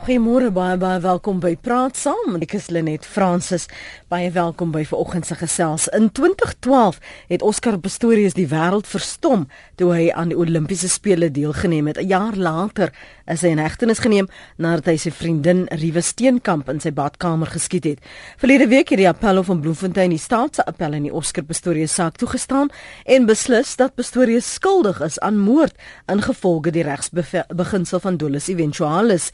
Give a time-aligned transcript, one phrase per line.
[0.00, 2.38] Goeiemôre baie baie welkom by Praat Saam.
[2.40, 3.66] Ek is Lenet Fransis.
[4.08, 5.90] Baie welkom by vanoggend se gesels.
[5.92, 6.96] In 2012
[7.28, 9.44] het Oscar Pistorius die wêreld verstom
[9.76, 12.00] toe hy aan die Olimpiese spele deelgeneem het.
[12.00, 12.94] 'n Jaar later
[13.28, 17.84] is hy in hegtenis geneem nadat hy sy vriendin Riewe Steenkamp in sy badkamer geskiet
[17.84, 18.00] het.
[18.38, 22.16] Verlede week het die appel van Bloemfontein die staatse appel in die Oscar Pistorius saak
[22.16, 22.70] toegestaan
[23.04, 25.76] en beslis dat Pistorius skuldig is aan moord
[26.08, 29.30] ingevolge die regsbeginsel van dolus eventualis.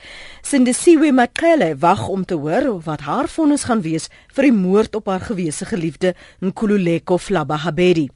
[0.56, 5.10] Sindisiwe Makele wag om te hoor wat haar vonnis gaan wees vir die moord op
[5.12, 8.06] haar gewese geliefde Nkululeko Flabahabedi.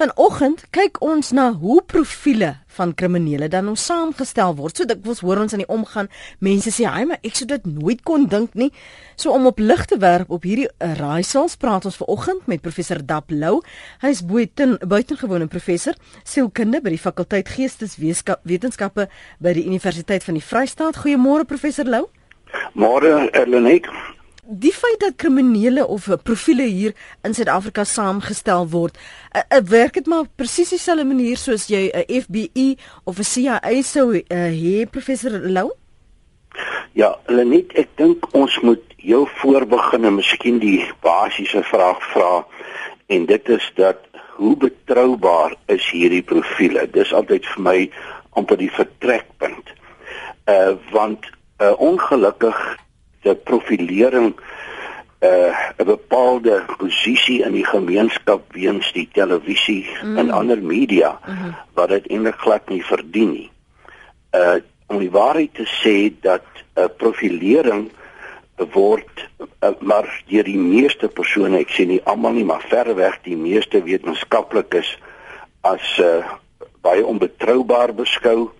[0.00, 4.76] Vanoggend kyk ons na hoe profile van kriminele dan ons saamgestel word.
[4.76, 8.02] So dikwels hoor ons aan die omgaan mense sê, "Haai, maar ek sou dit nooit
[8.02, 8.72] kon dink nie."
[9.16, 13.30] So om op lig te werp op hierdie raaisels praat ons vanoggend met professor Dap
[13.30, 13.60] Lou.
[14.00, 19.08] Hy is buiten buitengewone professor sielkunde by die fakulteit Geesteswetenskappe
[19.38, 20.96] by die Universiteit van die Vrystaat.
[20.96, 22.08] Goeiemôre professor Lou.
[22.74, 23.86] Môre Erlenet
[24.50, 28.98] die feit dat kriminele of profile hier in Suid-Afrika saamgestel word,
[29.32, 33.24] uh, uh, werk dit maar presies dieselfde manier soos jy 'n uh, FBI of 'n
[33.24, 35.70] CIA sou uh, hê professor Lou?
[36.92, 42.46] Ja, Lenet, ek dink ons moet jou voorbegin en miskien die basiese vraag vra
[43.06, 44.02] en dit is dat
[44.36, 46.90] hoe betroubaar is hierdie profile?
[46.90, 47.90] Dis altyd vir my
[48.34, 49.66] amper die vertrekpunt.
[50.46, 51.26] Uh want
[51.60, 52.56] uh, ongelukkig
[53.22, 54.34] se profilering
[55.20, 60.16] uh 'n bepaalde posisie in die gemeenskap weens die televisie mm.
[60.18, 61.54] en ander media mm -hmm.
[61.74, 63.50] wat dit eintlik glad nie verdien nie.
[64.32, 67.90] Uh om die waarheid te sê dat 'n uh, profilering
[68.72, 69.28] word
[69.64, 73.82] uh, maar deur die meeste persone, ek sê nie almal nie, maar verreweg die meeste
[73.82, 74.98] wetenskaplikes
[75.60, 76.24] as uh
[76.80, 78.50] baie onbetroubaar beskou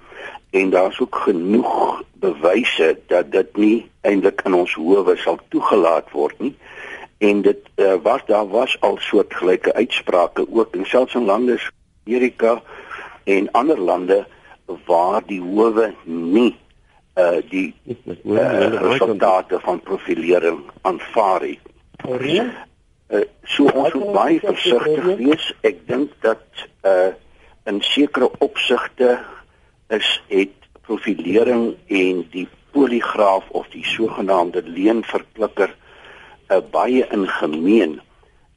[0.50, 6.38] en daar's ook genoeg bewyse dat dit nie eintlik in ons howe sal toegelaat word
[6.38, 6.54] nie
[7.20, 11.76] en dit uh, was daar was al soortgelyke uitsprake ook in selfs in lande soos
[12.06, 12.62] Amerika
[13.24, 14.26] en ander lande
[14.86, 16.56] waar die howe nie
[17.14, 17.74] uh, die
[18.24, 21.58] uh, resultate van profilering aanvaar het.
[23.10, 25.50] Uh, so ons moet baie versigtig wees.
[25.66, 27.10] Ek dink dat uh,
[27.68, 29.18] in sekere opsigte
[29.90, 30.54] is het
[30.86, 38.00] profilering en die poligraaf of die sogenaamde leenverklikker 'n eh, baie in gemeen.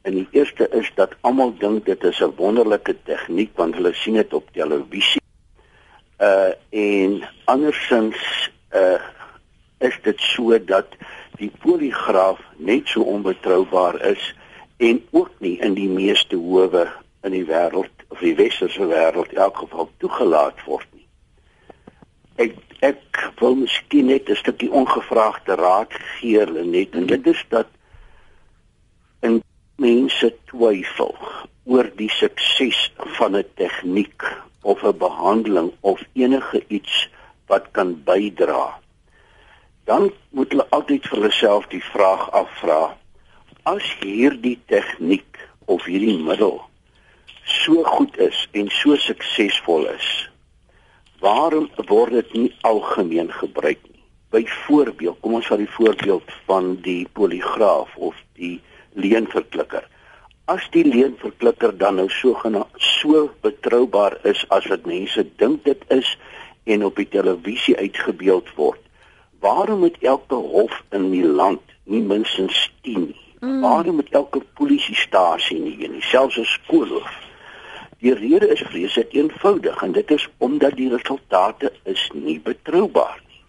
[0.02, 4.14] En die eerste is dat almal dink dit is 'n wonderlike tegniek want hulle sien
[4.14, 5.22] dit op televisie.
[6.18, 9.00] Uh en andersins uh
[9.78, 10.86] is dit so dat
[11.36, 14.34] die poligraaf net so onbetroubaar is
[14.76, 16.88] en ook nie in die meeste howe
[17.22, 21.03] in die wêreld of die westerse wêreld in elk geval toegelaat word nie.
[22.36, 27.68] Ek ek wil miskien net 'n stukkie ongevraagde raad gee net en dit is dat
[29.22, 29.42] in
[29.76, 31.14] mense twyfel
[31.64, 34.22] oor die sukses van 'n tegniek
[34.62, 37.08] of 'n behandeling of enige iets
[37.46, 38.80] wat kan bydra.
[39.84, 42.96] Dan moet hulle altyd vir hulself die vraag afvra
[43.62, 46.60] as hierdie tegniek of hierdie middel
[47.44, 50.28] so goed is en so suksesvol is
[51.24, 54.02] waarom word dit nie algemeen gebruik nie?
[54.34, 58.58] Byvoorbeeld kom ons vat die voorbeeld van die poligraaf of die
[58.98, 59.86] leenverklikker.
[60.50, 62.36] As die leenverklikker dan nou so
[62.76, 66.16] so betroubaar is as wat mense dink dit is
[66.64, 68.80] en op die televisie uitgebeeld word
[69.44, 73.20] waarom moet elke hof in die land nie minstens 10 nie?
[73.40, 73.60] Mm.
[73.60, 77.12] waarom moet elke polisiestasie nie en selfs 'n skoolhoof
[77.98, 83.42] Die rede is vreeslik eenvoudig en dit is omdat die resultate is nie betroubaar nie.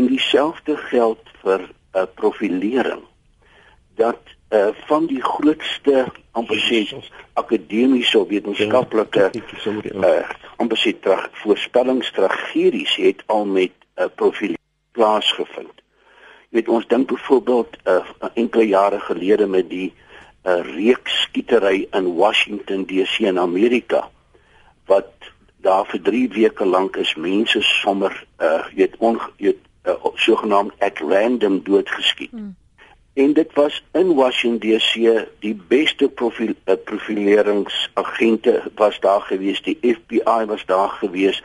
[0.00, 3.02] En dieselfde geld vir 'n uh, profilering
[3.94, 6.94] dat uh, van die grootste amper
[7.32, 15.82] akademiese wetenskaplike uh, amper sê terug voorspellingsstrategies het al met 'n uh, profilering plaasgevind.
[16.48, 19.92] Jy weet ons dink byvoorbeeld uh, enkele jare gelede met die
[20.44, 24.08] 'n reeks skietery in Washington DC in Amerika
[24.86, 25.10] wat
[25.56, 30.98] daar vir 3 weke lank is mense sommer uh weet on weet uh, sogenaamd at
[30.98, 32.30] random doodgeskiet.
[32.30, 32.56] Hmm.
[33.12, 39.78] En dit was in Washington DC die beste profiel uh, profileringsagente was daar gewees, die
[39.82, 41.42] FBI was daar gewees.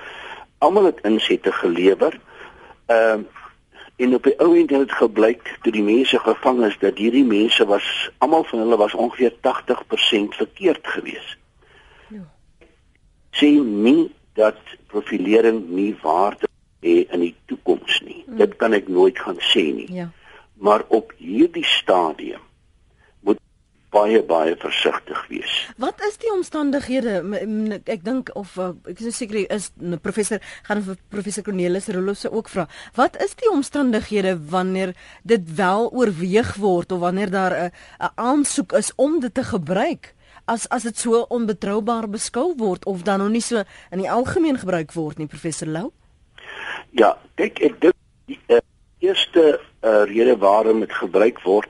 [0.58, 2.20] Almal het insette gelewer.
[2.86, 3.42] Ehm uh,
[3.96, 7.26] En op die ou end het dit gebleik toe die mense gevang is dat hierdie
[7.26, 7.86] mense was
[8.18, 11.38] almal van hulle was ongeveer 80% verkeerd geweest.
[12.08, 12.26] Ja.
[13.32, 14.58] Sien nie dat
[14.88, 16.50] profilering nie waarde
[16.82, 18.24] hê in die toekoms nie.
[18.26, 18.38] Mm.
[18.38, 19.90] Dit kan ek nooit gaan sê nie.
[19.94, 20.10] Ja.
[20.54, 22.42] Maar op hierdie stadium
[23.94, 25.54] baie baie versigtig wees.
[25.78, 27.22] Wat is die omstandighede?
[27.86, 29.70] Ek dink of uh, ek is seker is
[30.02, 32.68] professor gaan vir professor Cornelis Roloff se ook vra.
[32.98, 38.74] Wat is die omstandighede wanneer dit wel oorweeg word of wanneer daar 'n 'n aansoek
[38.74, 40.14] is om dit te gebruik?
[40.46, 44.58] as as dit so onbetroubaar beskou word of dan nog nie so in die algemeen
[44.60, 45.92] gebruik word nie professor Lou?
[46.92, 48.60] Ja, kyk ek dink die uh,
[49.04, 51.70] eerste uh, rede waarom dit gebruik word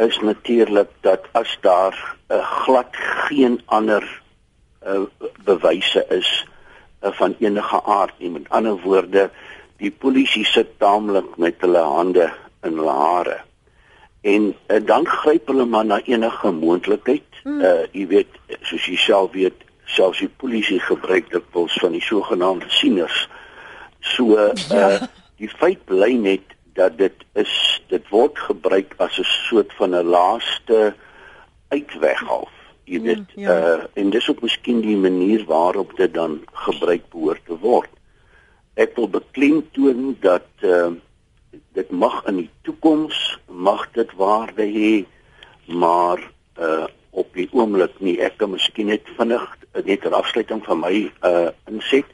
[0.00, 1.96] is natuurlik dat as daar
[2.28, 2.96] uh, glad
[3.28, 4.22] geen ander
[4.86, 5.00] uh,
[5.44, 6.46] bewyse is
[7.02, 8.30] uh, van enige aard nie.
[8.30, 9.30] Met ander woorde,
[9.76, 12.30] die polisie sit taamlik met hulle hande
[12.62, 13.40] in hulle hare.
[14.20, 17.28] En uh, dan gryp hulle maar na enige moontlikheid.
[17.44, 22.04] Uh jy weet, soos jy self weet, selfs die polisie gebruik dit pels van die
[22.04, 23.28] sogenaamde sieners.
[23.28, 23.38] Uh
[24.00, 25.08] So uh ja.
[25.36, 27.54] die feit bly net dat dit is
[27.92, 30.94] dit word gebruik as 'n soort van 'n laaste
[31.68, 32.52] uitweg half.
[32.84, 33.56] Jy mm, weet mm, ja.
[33.58, 37.90] uh en dis ook miskien die manier waarop dit dan gebruik behoort te word.
[38.74, 40.90] Ek wil beklemtoon dat uh
[41.74, 45.04] dit mag in die toekoms mag dit waarde hê,
[45.66, 46.18] maar
[46.58, 48.20] uh op die oomblik nie.
[48.22, 49.46] Ek kan miskien net vinnig
[49.84, 52.06] net 'n afsluiting van my uh inset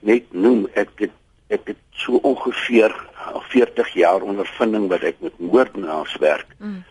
[0.00, 1.16] net noem ek het
[1.52, 2.94] ek het so ongeveer
[3.52, 6.54] 40 jaar ondervinding wat ek met moordenaars werk.
[6.58, 6.82] Mm.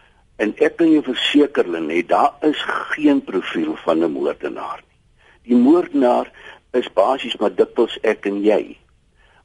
[0.42, 2.62] En ek kan jou verseker Lenet, daar is
[2.94, 5.00] geen profiel van 'n moordenaar nie.
[5.44, 6.32] Die moordenaar
[6.72, 8.78] is basies maar dikwels ek en jy.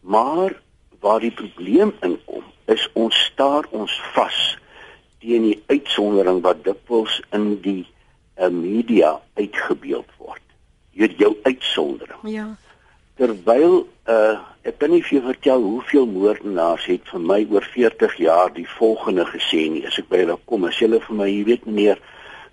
[0.00, 0.60] Maar
[1.00, 4.58] waar die probleem inkom, is ons staar ons vas
[5.18, 7.86] teen die uitsondering wat dikwels in die
[8.38, 10.42] uh, media uitgebeeld word.
[10.90, 12.20] Jy jou uitsondering.
[12.22, 12.56] Ja
[13.20, 14.36] terwyl uh
[14.66, 18.66] ek kan nie vir jou vertel hoeveel moordenaars het vir my oor 40 jaar die
[18.66, 19.84] volgende gesê nie.
[19.86, 22.00] As ek by hulle kom as hulle vir my jy weet meneer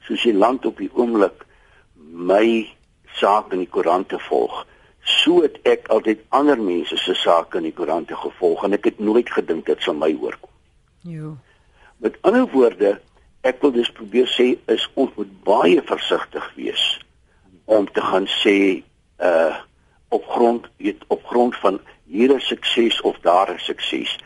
[0.05, 1.41] soos jy land op die oomblik
[1.97, 2.69] my
[3.17, 4.61] saak in die koerante volg
[5.03, 9.01] so het ek altyd ander mense se sake in die koerante gevolg en ek het
[9.01, 10.53] nooit gedink dit sal my oorkom.
[11.01, 11.33] Ja
[12.03, 12.97] met ander woorde
[13.47, 16.83] ek wil dus probeer sê is ons moet baie versigtig wees
[17.65, 18.57] om te gaan sê
[19.23, 19.53] uh
[20.13, 24.19] op grond weet op grond van hier 'n sukses of daar 'n sukses.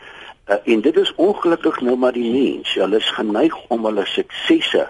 [0.47, 2.73] Uh, en dit is ongelukkig nou maar die mens.
[2.73, 4.87] Hulle is geneig om hulle suksesse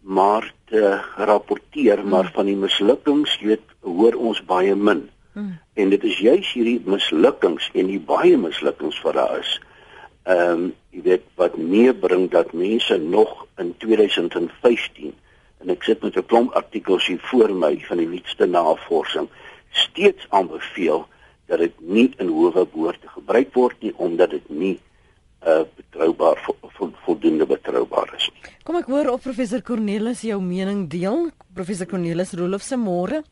[0.00, 2.08] maar te rapporteer, hmm.
[2.08, 5.10] maar van die mislukkings weet hoor ons baie min.
[5.32, 5.58] Hmm.
[5.74, 9.60] En dit is juis hierdie mislukkings en die baie mislukkings wat daar is.
[10.22, 15.14] Ehm um, jy weet wat meebring dat mense nog in 2015
[15.58, 19.28] en ek sit met 'n klomp artikels hier voor my van die nuutste navorsing
[19.70, 21.06] steeds aanbeveel
[21.48, 24.76] dat dit nie in howe boorde gebruik word nie omdat dit nie
[25.46, 28.52] uh betroubaar vo, vo, voldoende betroubaar is nie.
[28.66, 31.28] Kom ek hoor of professor Cornelis jou mening deel?
[31.54, 33.22] Professor Cornelis Roloff se môre.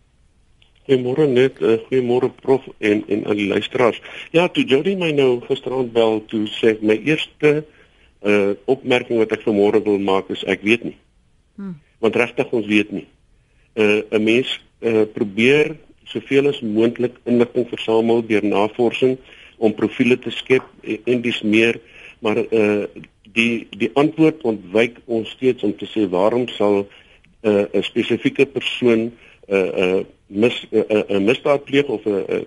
[0.87, 3.99] Goeiemôre net, uh, goeiemôre prof en en aan die luisteraars.
[4.31, 7.65] Ja, toe Jody my nou gisteraand bel toe sê my eerste
[8.27, 10.97] uh opmerking wat ek vanmôre wil maak is ek weet nie.
[11.59, 11.75] Hmm.
[11.99, 13.06] Want regtig ons weet nie.
[13.75, 15.77] Uh 'n mens uh probeer
[16.12, 19.17] soveel as moontlik inligting versamel deur navorsing
[19.56, 21.81] om profile te skep en, en dis meer
[22.25, 22.87] maar uh
[23.37, 26.86] die die antwoord ontwyk ons steeds om te sê waarom sal 'n
[27.51, 29.13] uh, 'n spesifieke persoon 'n
[29.48, 32.46] uh, 'n uh, mis 'n uh, 'n uh, misdaad pleeg of 'n uh, 'n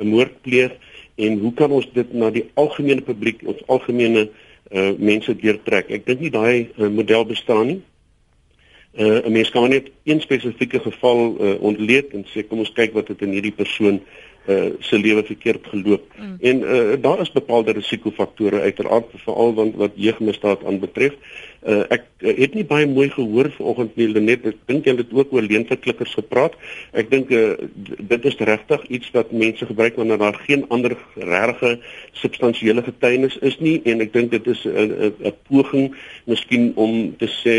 [0.00, 0.72] uh, moord pleeg
[1.14, 4.28] en hoe kan ons dit na die algemene publiek ons algemene
[4.74, 5.90] uh mense deurtrek?
[5.90, 7.80] Ek dink nie daai uh, model bestaan nie
[8.96, 12.92] uh, 'n mens kan net een spesifieke geval uh, ontleed en sê kom ons kyk
[12.92, 14.00] wat het in hierdie persoon
[14.46, 16.12] uh, se lewe verkeerd geloop.
[16.18, 16.36] Mm.
[16.40, 21.12] En uh, daar is bepaalde risikofaktore uiteraard veral want wat jeugmisdaad aanbetref.
[21.12, 25.12] Uh, ek uh, het nie baie mooi gehoor vanoggend nie net ek dink jy het
[25.12, 26.56] ook oor leenverklikkers gepraat.
[26.92, 31.78] Ek dink uh, dit is regtig iets wat mense gebruik wanneer daar geen ander regte
[32.20, 35.94] substansiële getuienis is nie en ek dink dit is 'n 'n poging
[36.26, 37.56] miskien om te sê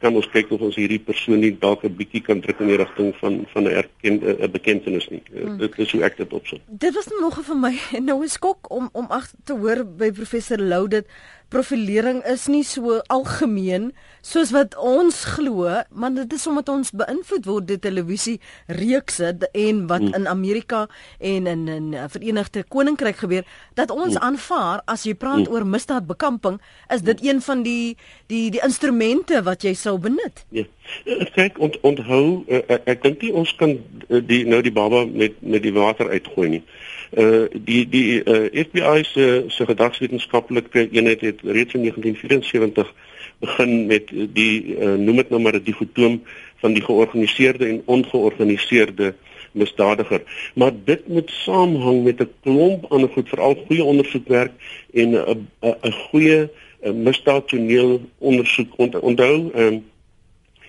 [0.00, 2.76] kan ons kyk of ons hierdie persoon nie dalk 'n bietjie kan druk in die
[2.76, 5.22] rigting van van 'n erkende 'n bekentenis nie.
[5.32, 5.58] Hmm.
[5.58, 6.60] Dit is hoe ek dit opsit.
[6.66, 7.74] Dit was nog vir my
[8.08, 11.06] nou 'n skok om om ag te hoor by professor Lou dit
[11.48, 13.92] profilering is nie so algemeen
[14.24, 18.36] soos wat ons glo, maar dit is omdat ons beïnvloed word deur televisie
[18.66, 20.16] reekse en wat hmm.
[20.18, 20.86] in Amerika
[21.18, 24.24] en in in Verenigde Koninkryk gebeur dat ons hmm.
[24.30, 25.54] aanvaar as jy praat hmm.
[25.54, 26.60] oor misdaadbekamping,
[26.92, 30.44] is dit een van die die die instrumente wat jy sou benut.
[30.52, 30.66] Ja.
[31.04, 33.76] Eh, kyk, ont, onthou ek, ek dink nie ons kan
[34.08, 36.64] die nou die baba met met die water uitgooi nie.
[36.64, 36.77] Uh
[37.10, 42.94] die die uh, FBI se se gedragswetenskaplike eenheid het reeds in 1974
[43.38, 46.22] begin met die uh, noem dit nou maar 'n digotoom
[46.56, 49.14] van die georganiseerde en ongeorganiseerde
[49.52, 50.22] misdadiger.
[50.54, 54.52] Maar dit moet saamhang met 'n klomp ander goed, veral goeie ondersoekwerk
[54.92, 56.50] en 'n 'n goeie
[56.82, 58.72] misdaadtoneel ondersoek.
[59.00, 59.84] Onthou, ehm um,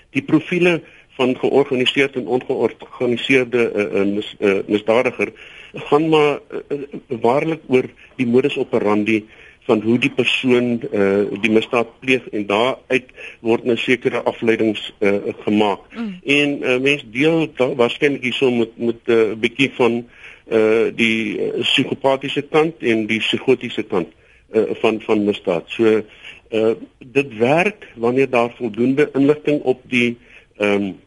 [0.09, 0.81] die profile
[1.19, 5.31] van georganiseerde en ongeorganiseerde uh, mis, uh, misdadiger
[5.73, 6.81] gaan maar uh,
[7.21, 7.85] waarlik oor
[8.15, 9.25] die modus operandi
[9.69, 13.11] van hoe die persoon uh, die misdaad pleeg en daaruit
[13.45, 15.81] word 'n sekere afleidings uh, gemaak.
[15.93, 16.15] Mm.
[16.23, 20.05] En uh, mens deel waarskynlik hierso met met 'n uh, bietjie van
[20.49, 24.09] uh, die uh, psigopatiese kant en die psigotiese kant
[24.53, 25.65] uh, van van misdaad.
[25.67, 26.01] So
[26.49, 30.17] uh, dit werk wanneer daar voldoende inligting op die
[30.57, 30.97] ehm um,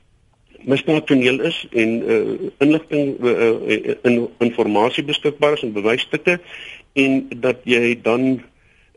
[0.65, 6.41] misdaadtoneel is en uh, inligting uh, in informasie beskikbaar is en bewysstukke
[6.93, 8.43] en dat jy dan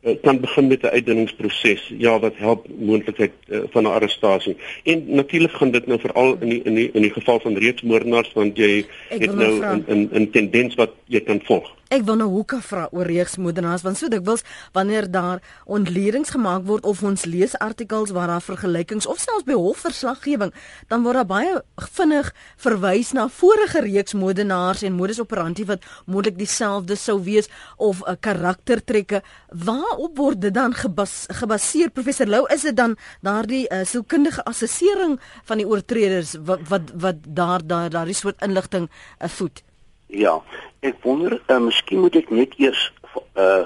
[0.04, 1.94] uh, kan begin met 'n uitdingingsproses.
[1.98, 4.58] Ja wat help moontlikheid uh, van 'n arrestasie.
[4.84, 8.34] En natuurlik gaan dit nou veral in die, in die in die geval van reeksmoordenaars
[8.34, 9.54] want jy het nou
[9.88, 14.00] 'n 'n tendens wat jy kan volg Ek wil nou hoeka vra oor reeksmoordenaars want
[14.00, 14.42] so dikwels
[14.74, 19.54] wanneer daar ontledings gemaak word of ons lees artikels waar daar vergelykings of selfs by
[19.54, 20.54] hofverslaggewing
[20.90, 21.52] dan word daar baie
[21.98, 28.18] vinnig verwys na vorige reeksmoordenaars en modus operandi wat moontlik dieselfde sou wees of 'n
[28.20, 29.22] karaktertrekke.
[29.50, 31.90] Waarop word dit dan gebas, gebaseer?
[31.90, 37.16] Professor Lou is dit dan daardie uh, sielkundige assessering van die oortreders wat wat wat
[37.28, 39.65] daar daar daardie soort inligting uh, voed
[40.08, 40.42] Ja,
[40.86, 42.92] ek wonder, uh, miskien moet ek net eers
[43.36, 43.66] uh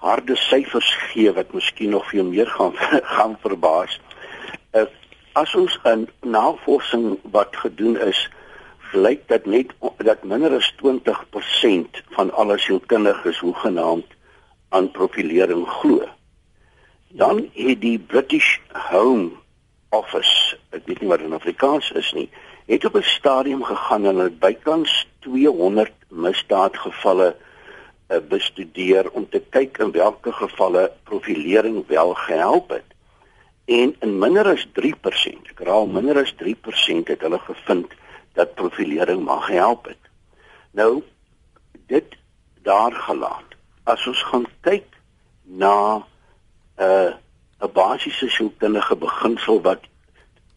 [0.00, 2.72] harde syfers gee wat miskien nog veel meer gaan
[3.14, 3.98] gaan verbaas.
[4.72, 4.86] Uh,
[5.36, 8.28] as ons 'n navorsing wat gedoen is,
[8.92, 14.06] blyk dat net dat minder as 20% van alle sielkundiges hoegenaamd
[14.68, 16.08] aan profilering glo.
[17.08, 19.30] Dan het die British Home
[19.88, 22.28] Office, ek weet nie wat in Afrikaans is nie,
[22.70, 27.36] het op 'n stadium gegaan en hulle bykans 200 misdaadgevalle
[28.08, 32.90] uh, bestudeer om te kyk in watter gevalle profilering wel gehelp het.
[33.64, 37.92] En in minder as 3%, ek herhaal minder as 3% het hulle gevind
[38.32, 40.02] dat profilering mag gehelp het.
[40.70, 41.02] Nou
[41.86, 42.16] dit
[42.62, 43.48] daar gelaat.
[43.84, 44.86] As ons gaan kyk
[45.42, 46.04] na 'n
[46.82, 47.14] uh,
[47.60, 49.82] 'n basiese sielkundige beginsel wat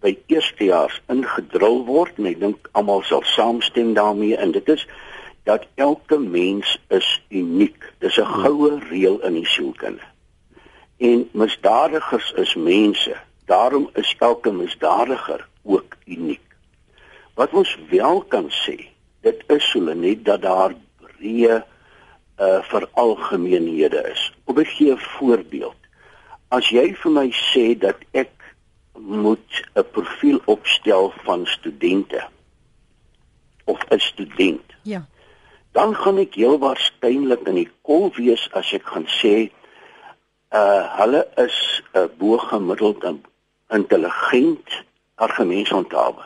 [0.03, 4.83] by eerstejaars ingedrul word en ek dink almal sal saamstem daarmee en dit is
[5.48, 7.91] dat elke mens is uniek.
[8.00, 10.03] Dis 'n goue reël in die sielkunde.
[10.98, 13.15] En misdadigers is mense.
[13.45, 16.48] Daarom is elke misdadiger ook uniek.
[17.36, 18.88] Wat ons wel kan sê,
[19.22, 21.63] dit is so net dat daar breë
[22.39, 24.33] uh veralgemeenhede is.
[24.45, 25.75] Op 'n gee voorbeeld.
[26.48, 28.42] As jy vir my sê dat ek
[28.97, 32.27] moet 'n profiel opstel van studente
[33.63, 34.63] of 'n student.
[34.81, 35.05] Ja.
[35.71, 39.51] Dan gaan ek heel waarskynlik in die kol wees as ek gaan sê
[40.53, 43.05] uh hulle is 'n uh, bo-gemiddeld
[43.69, 44.83] intelligent
[45.15, 46.23] argumentsontawe.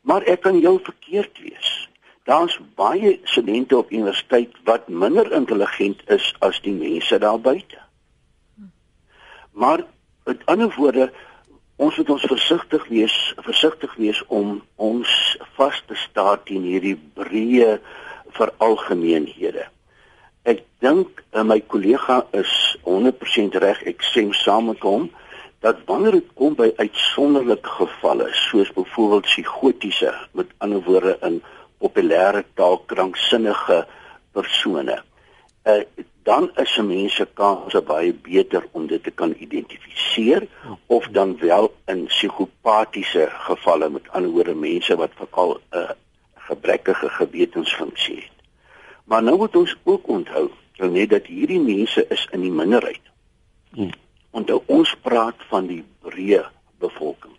[0.00, 1.88] Maar ek kan heel verkeerd wees.
[2.24, 7.78] Daar's baie studente op universiteit wat minder intelligent is as die mense daar buite.
[9.50, 9.84] Maar
[10.24, 11.12] met ander woorde
[11.80, 15.12] ons moet ons versigtig wees versigtig wees om ons
[15.56, 17.78] vas te staan teen hierdie breë
[18.36, 19.64] veralgemeenhede.
[20.48, 22.52] Ek dink uh, my kollega is
[22.84, 25.08] 100% reg ek stem saam met hom
[25.64, 31.40] dat wanneer dit kom by uitsonderlike gevalle soos byvoorbeeld psigotiese met ander woorde in
[31.80, 33.82] populêre taal kranksinnige
[34.36, 35.82] persone uh,
[36.22, 40.48] dan is 'n mens se kanse baie beter om dit te kan identifiseer
[40.86, 45.90] of dan wel in psigopatiese gevalle met ander woorde mense wat veral 'n uh,
[46.34, 48.38] gebrekkige gewetensfunksie het.
[49.04, 53.04] Maar nou moet ons ook onthou net dat hierdie mense is in die minderheid.
[53.70, 53.90] Hmm.
[54.30, 56.44] Onthou ons praat van die breë
[56.78, 57.36] bevolking.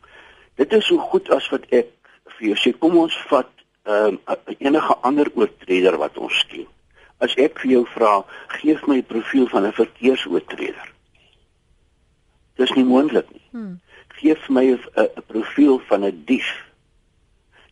[0.55, 1.88] Dit is so goed as wat ek
[2.25, 3.50] vir jou sê kom ons vat
[3.83, 4.19] um,
[4.57, 6.67] enige ander oortreder wat ons ken
[7.22, 8.24] As ek vir jou vra,
[8.58, 10.90] gee my 'n profiel van 'n verkeersoortreder.
[12.58, 13.48] Dis nie moontlik nie.
[13.51, 13.80] Hmm.
[14.20, 16.50] Geef my 'n profiel van 'n dief.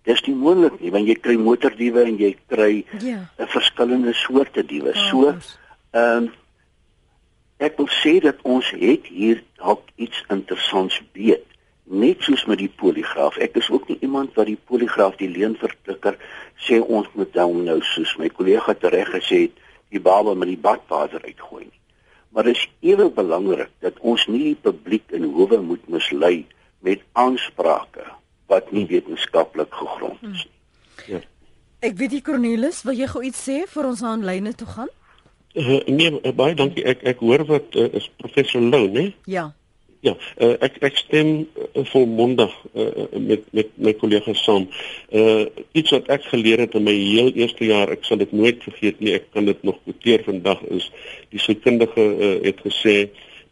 [0.04, 3.30] Dis nie moontlik nie want jy kry motordiewe en jy kry ja.
[3.38, 4.90] 'n verskillende soorte diewe.
[4.90, 5.28] Oh, so
[5.92, 6.32] ehm um,
[7.58, 11.46] ek wil sê dat ons het hier dalk iets interessants weet.
[11.90, 13.38] Net soos met die poligraaf.
[13.42, 16.20] Ek is ook nie iemand wat die poligraaf die leenvertlikker
[16.62, 19.58] sê ons moet hom nou soos my kollega tereg gesê het,
[19.90, 21.80] die baba met die badwater uitgooi nie.
[22.30, 26.46] Maar dit is ewe belangrik dat ons nie die publiek in howe moet mislei
[26.86, 28.06] met aansprake
[28.50, 30.56] wat nie wetenskaplik gegrond is nie.
[31.16, 31.20] Ja.
[31.80, 34.90] Ek weet jy Cornelis, wil jy gou iets sê vir ons aanlyne toe gaan?
[35.56, 36.84] Uh, nee, uh, baie dankie.
[36.86, 39.10] Ek ek hoor wat uh, is professor Lou, né?
[39.32, 39.50] Ja.
[40.00, 44.70] Ja, uh, ek ek stem uh, volmondig uh, met met my kollegas saam.
[45.12, 48.64] Uh iets wat ek geleer het in my heel eerste jaar, ek sal dit nooit
[48.64, 49.18] vergeet nie.
[49.18, 50.88] Ek kan dit nog quoteer vandag is
[51.34, 52.96] die sielkundige uh, het gesê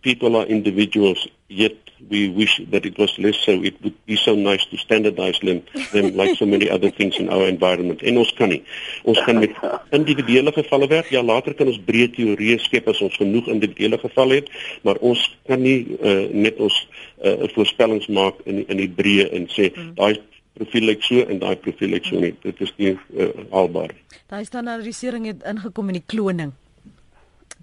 [0.08, 3.52] people are individuals yet we wish that it was less so.
[3.64, 5.64] It would be so nice to standardize them,
[5.94, 8.02] them like so many other things in our environment.
[8.02, 8.64] En ons kan nie.
[9.04, 9.54] Ons kan met
[9.92, 11.12] individuele gevalle werk.
[11.12, 14.50] Ja later kan ons breë teorieë skep as ons genoeg individuele gevalle het
[14.86, 16.76] maar ons kan nie uh, net ons
[17.24, 19.94] uh, voorspellings maak in in die breë en sê mm.
[19.98, 20.20] daai
[20.58, 22.34] profiel lyk so en daai profiel lyk so nie.
[22.44, 23.96] Dit is nie uh, haalbaar
[24.28, 26.52] daai standaardisering het ingekom in die kloning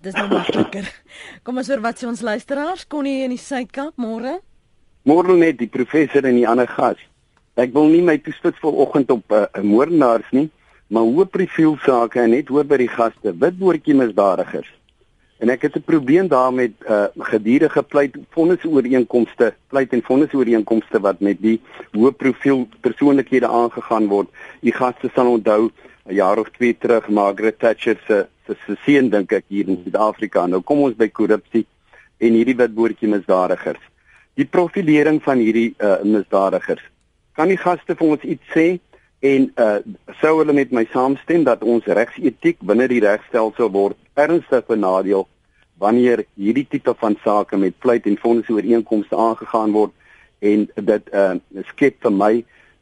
[0.05, 0.89] dis nou makliker.
[1.45, 2.85] Kom ons hoor wat sê ons luisteraars.
[2.91, 4.39] Connie in die Suidkaap, môre.
[5.09, 7.01] Môre net die professor en die ander gas.
[7.61, 10.51] Ek wil nie my toespits vanoggend op 'n uh, moordenaars nie,
[10.89, 14.71] maar hoë profiel sake en net hoor by die gaste, witboortjie misdadigers.
[15.39, 21.21] En ek het 'n probleem daarmee met uh gedurende pleit vonnisooreenkomste, pleit en vonnisooreenkomste wat
[21.21, 21.61] met die
[21.93, 24.29] hoë profiel persoonlikhede aangegaan word.
[24.63, 25.71] U gaste sal onthou
[26.07, 29.81] 'n jaar of twee terug Margaret Thatcher se se se seun dink ek hier in
[29.85, 30.47] Suid-Afrika.
[30.47, 31.67] Nou kom ons by korrupsie
[32.21, 33.81] en hierdie witboortjie misdadigers.
[34.37, 36.83] Die profilering van hierdie uh, misdadigers.
[37.33, 38.67] Kan die gaste vir ons iets sê
[39.25, 39.79] en uh,
[40.21, 45.25] sou hulle met my saamstem dat ons regsetiek binne die regstelsel word ernstig benadeel
[45.81, 49.95] wanneer hierdie tipe van sake met pleit en fondsooreenkomste aangegaan word
[50.45, 51.33] en dit uh,
[51.73, 52.33] skep vir my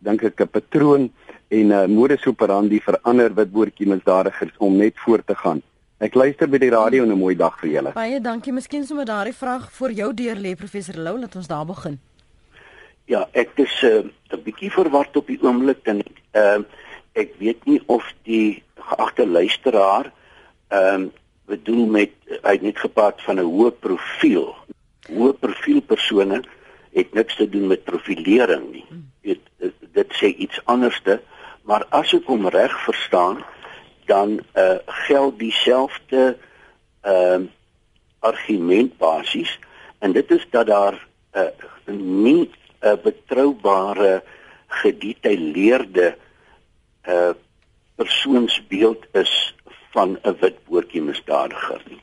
[0.02, 1.10] dink ek 'n patroon
[1.52, 5.60] en uh, modus operandi vir ander witboortjie misdadigers om net voort te gaan.
[6.02, 7.92] Ek luister by die radio en 'n mooi dag vir julle.
[7.94, 8.52] Baie dankie.
[8.52, 11.98] Miskien sommer daardie vraag vir jou deur lê professor Lou, laat ons daar begin.
[13.06, 16.64] Ja, ek is 'n uh, 'n bietjie verward op die oomblik en ehm uh,
[17.14, 20.12] ek weet nie of die geagte luisteraar
[20.68, 21.10] ehm uh,
[21.46, 22.10] bedoel met
[22.42, 24.54] hy het net gepraat van 'n hoë profiel.
[25.10, 26.42] Hoë profiel persone
[26.92, 28.86] het niks te doen met profilering nie.
[29.20, 29.40] Dit
[29.92, 31.20] dit sê iets anderste
[31.62, 33.42] maar as ek hom reg verstaan
[34.06, 36.36] dan uh, geld dieselfde
[37.02, 37.50] ehm uh,
[38.22, 39.58] argument basies
[39.98, 40.94] en dit is dat daar
[41.34, 41.50] uh,
[41.86, 42.54] nie 'n
[42.86, 44.22] uh, betroubare
[44.66, 46.16] gedetailleerde
[47.08, 47.34] uh
[47.94, 49.54] persoonsbeeld is
[49.90, 52.00] van 'n wit boortjie misdadiger nie.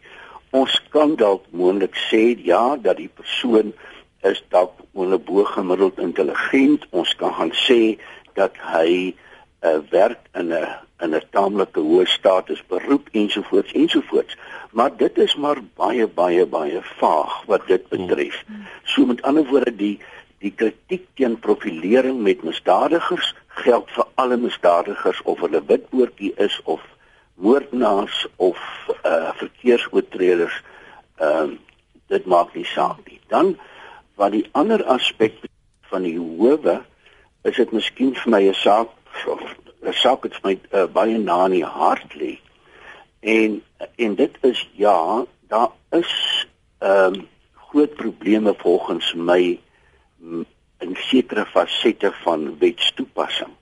[0.50, 3.74] Ons kan dalk moontlik sê ja dat die persoon
[4.22, 6.86] is dalk onderbogemiddeld intelligent.
[6.90, 7.98] Ons kan gaan sê
[8.34, 9.16] dat hy
[9.62, 10.68] 'n werk in 'n
[11.04, 14.38] in 'n taamlike hoë status beroep ensovoorts ensovoorts.
[14.72, 18.44] Maar dit is maar baie baie baie vaag wat dit betref.
[18.84, 20.00] So met ander woorde die
[20.40, 26.82] die kritiek teen profilering met misdadigers geld vir alle misdadigers of hulle witboortjie is of
[27.36, 28.60] moordenaars of
[29.04, 30.62] uh verkeersoortreders.
[31.18, 31.58] Ehm uh,
[32.08, 33.20] dit maak nie saak nie.
[33.28, 33.58] Dan
[34.16, 35.36] wat die ander aspek
[35.92, 36.80] van die howe
[37.44, 38.90] is dit miskien vir my 'n saak
[39.82, 42.40] 'n saak wat my uh, baie na in die hart lê.
[43.20, 43.62] En
[43.96, 46.48] en dit is ja, daar is
[46.80, 47.28] ehm um,
[47.70, 49.60] groot probleme volgens my
[50.80, 53.54] in sekere fasette van wetstoepassing.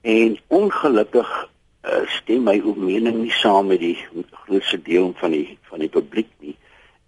[0.00, 1.50] En ongelukkig
[1.82, 3.98] uh, stem my ook mening nie saam met die
[4.30, 6.56] grootste deel van die van die publiek nie.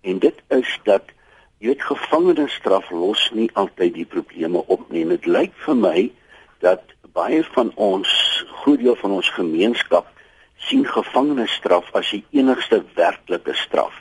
[0.00, 1.10] En dit is dat
[1.58, 5.06] jy weet gevangenisstraf los nie altyd die probleme op nie.
[5.08, 6.10] Dit lyk vir my
[6.60, 8.11] dat baie van ons
[8.61, 10.09] groot deel van ons gemeenskap
[10.68, 14.00] sien gevangenisstraf as die enigste werklike straf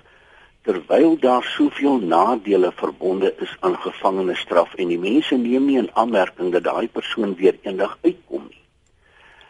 [0.64, 6.54] terwyl daar soveel nadele verbonde is aan gevangenisstraf en die mense neem nie in aanmerking
[6.56, 8.62] dat daai persoon weer eendag uitkom nie.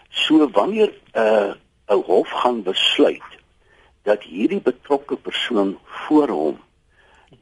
[0.09, 1.53] So wanneer 'n uh,
[1.93, 3.31] 'n hof gaan besluit
[4.03, 6.57] dat hierdie betrokke persoon voor hom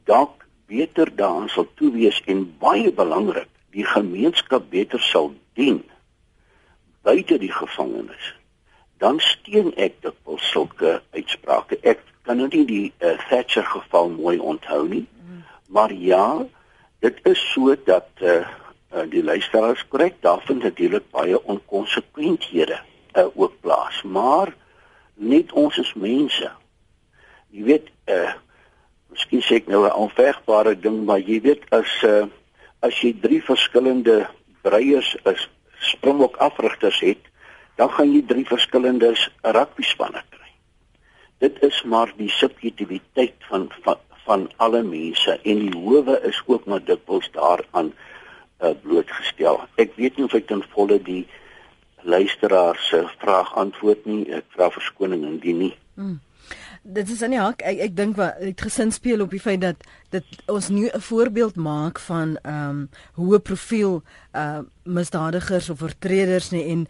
[0.04, 5.84] dalk beter daan sal toewees en baie belangrik die gemeenskap beter sal dien
[7.02, 8.36] buite die gevangenis
[9.02, 11.80] dan steun ek dit op sulke uitsprake.
[11.82, 15.08] Ek kan nou nie die uh, Thatcher geval mooi onthou nie
[15.72, 16.46] maar ja
[17.00, 18.46] dit is so dat uh,
[19.10, 22.78] die luisteraars korrek daar vind natuurlik baie onkonsekwenthede
[23.18, 24.02] uh, ook plaas.
[24.04, 24.54] Maar
[25.14, 26.52] net ons is mense
[27.52, 28.34] jy weet uh,
[29.12, 32.28] miskien sê ek nou 'n onvegbare ding maar jy weet as uh,
[32.80, 34.28] as jy drie verskillende
[34.62, 35.50] breiers is
[35.82, 37.28] springbok afrigters het,
[37.80, 40.50] dan gaan jy drie verskillende rugby spanne kry.
[41.42, 46.66] Dit is maar die subjektiwiteit van van van alle mense en die howe is ook
[46.70, 47.90] maar dikwels daaraan
[48.62, 49.58] uh, blootgestel.
[49.82, 51.24] Ek weet nie of ek ten volle die
[52.06, 54.24] luisteraar se vraag antwoord nie.
[54.34, 55.74] Ek vra verskoning indien nie.
[55.98, 56.20] Hmm.
[56.84, 57.62] Dit is aan die hak.
[57.62, 61.00] Ek ek dink wat het gesin speel op die feit dat dit ons nie 'n
[61.00, 66.88] voorbeeld maak van ehm um, hoe 'n profiel uh misdadigers of oortreders nie en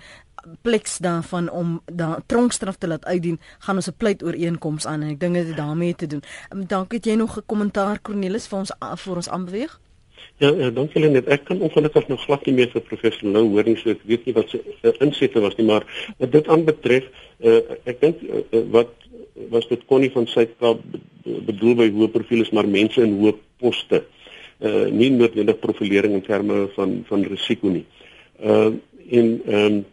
[0.61, 5.09] pleks daarvan om dan tronkstraf te laat uitdien, gaan ons 'n pleit ooreenkoms aan en
[5.09, 6.23] ek dink dit het daarmee te doen.
[6.49, 9.79] Um, dankie het jy nog 'n kommentaar Cornelis vir ons vir ons aanbeweeg?
[10.37, 11.27] Ja, uh, dankie Lenet.
[11.27, 14.25] Ek kan ongelukkig nog glad nie meer vir professor Lou hoor nie, so ek weet
[14.25, 15.85] nie wat sy uh, insette was nie, maar
[16.17, 17.03] uh, dit aanbetref,
[17.39, 18.89] uh, ek dink uh, wat
[19.49, 20.81] was dit Connie van Suid-Kaap
[21.23, 24.03] bedoel by hoë profiel is maar mense in hoë poste.
[24.61, 27.85] Uh nie noodwendig profilering in terme van van risiko nie.
[28.39, 28.73] Uh
[29.09, 29.85] en ehm um,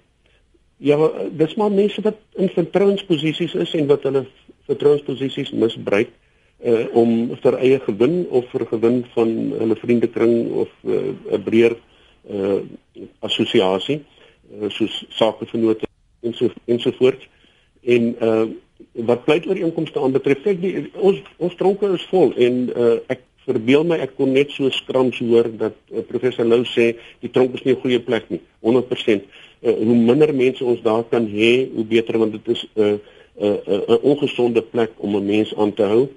[0.78, 4.26] Ja, dis maar mense wat in vertrouensposisies is en wat hulle
[4.70, 6.12] vertrouensposisies misbruik
[6.58, 7.10] uh om
[7.42, 11.74] vir eie gewin of vir gewin van hulle vriendekring of 'n uh, breër
[12.30, 12.60] uh
[13.26, 15.86] assosiasie uh, soos sakevennote
[16.22, 17.26] en so en so voort.
[17.82, 18.46] En uh
[19.08, 23.24] wat pleit oor inkomste aanbetref, kyk die ons ons tronke is vol en uh ek
[23.48, 26.90] verbeel my ek kon net so skrams hoor dat uh, professor Lou sê
[27.22, 29.24] die tronk is nie 'n goeie plek nie 100%
[29.62, 32.86] uh, hoe minder mense ons daar kan hê, hoe beter want dit is 'n uh,
[32.92, 32.98] 'n
[33.46, 36.08] uh, 'n uh, ongesonde plek om 'n mens aan te hou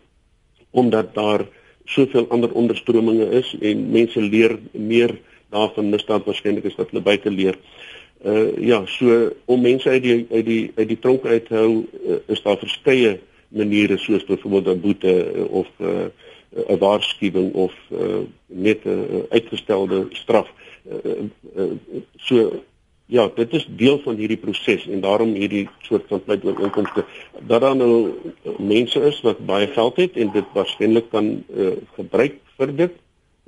[0.71, 1.47] omdat daar
[1.85, 5.19] soveel ander onderstrominge is en mense leer meer
[5.49, 7.55] daarvan misdaad waarskynlik is wat hulle buite leer.
[7.55, 7.91] Uh
[8.57, 12.17] ja, so om mense uit die uit die uit die tronk uit te hou uh,
[12.27, 16.11] is daar verskeie maniere soos byvoorbeeld 'n boete uh, of 'n
[16.69, 20.47] uh, waarskuwing of uh, net 'n uh, uitgestelde straf.
[20.85, 21.71] Uh, uh,
[22.17, 22.61] so
[23.11, 27.03] Ja, dit is deel van hierdie proses en daarom hierdie soort van pleit oor inkomste.
[27.47, 31.73] Dat daar nou eh, mense is wat baie geld het en dit waarskynlik kan uh,
[31.97, 32.95] gebruik vir dit.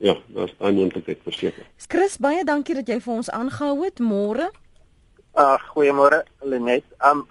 [0.04, 1.64] Ja, daar's daai moontlikheid verseker.
[1.88, 4.50] Chris, baie dankie dat jy vir ons aangehou het môre.
[5.34, 6.86] Ag, goeiemôre Lenet.
[7.02, 7.24] Um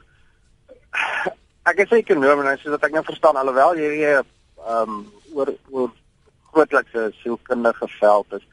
[1.71, 4.25] ek is ekonom en soos wat ek nou verstaan alhoewel hierdie
[4.67, 5.05] um
[5.37, 5.93] oor oor
[6.51, 8.49] grootlikse sielkundige veld is.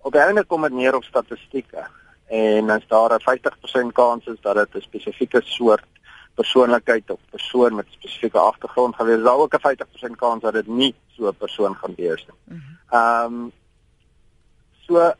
[0.00, 1.84] Op die einde kom dit neer op statistieke
[2.32, 5.84] en as daar 'n 50% kans is dat dit 'n spesifieke soort
[6.34, 10.94] persoonlikheid of persoon met spesifieke agtergrond gewees, daar ook 'n 50% kans dat dit nie
[11.16, 12.56] so 'n persoon gaan wees nie.
[12.56, 12.72] Mhm.
[12.90, 13.52] Ehm um,
[14.86, 15.12] so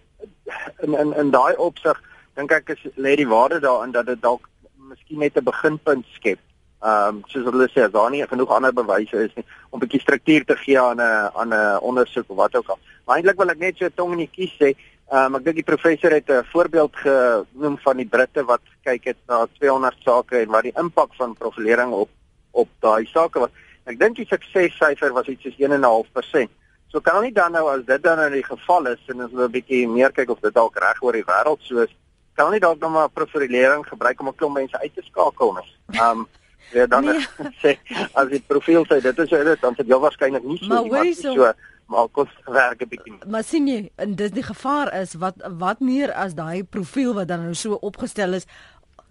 [0.81, 2.01] in in in daai opsig
[2.37, 6.39] dink ek is lê die waarde daarin dat dit dalk miskien net 'n beginpunt skep.
[6.83, 10.01] Ehm um, soos hulle sê, daar nie genoeg ander bewyse is nie om 'n bietjie
[10.01, 12.79] struktuur te gee aan 'n aan 'n ondersoek of wat ook al.
[13.05, 15.59] Maar eintlik wil ek net so tong in die kies sê, Ehm um, ek dink
[15.61, 20.39] die professor het 'n voorbeeld genoem van die Britte wat kyk het na 200 sake
[20.39, 22.11] en wat die impak van profilering op
[22.51, 23.51] op daai sake was.
[23.85, 26.51] Ek dink die suksessyfer was iets soos 1.5%.
[26.89, 29.47] So kan nie dan nou as dit dan in die geval is en ons wil
[29.47, 31.95] 'n bietjie meer kyk of dit dalk reg oor die wêreld so is,
[32.37, 35.71] kan nie dalk nog maar profilering gebruik om 'n klomp mense uit te skakel nie.
[36.01, 36.27] Ehm um,
[36.73, 37.27] ja dan nee.
[37.63, 37.79] sê
[38.13, 40.91] as die profiel sê dit is dit dan sê jy waarskynlik nie so maar nie,
[40.91, 41.53] maar so
[41.87, 43.19] maar kos werk 'n bietjie.
[43.27, 47.29] Maar sien jy, en dis die gevaar is wat wat meer as daai profiel wat
[47.29, 48.47] dan nou so opgestel is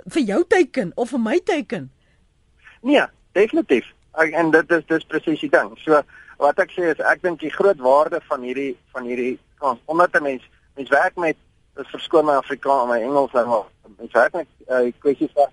[0.05, 1.91] vir jou teken of vir my teken?
[2.81, 3.85] Nee, definitief.
[4.11, 5.71] En dit is dis presies die ding.
[5.77, 6.01] So
[6.37, 10.15] wat ek sê is ek dink die groot waarde van hierdie van hierdie kans omdat
[10.15, 10.43] 'n mens
[10.75, 11.37] mens werk met
[11.75, 15.51] is verskoon my Afrikaans en my Engels nou maar mens werk met uh, kwessies van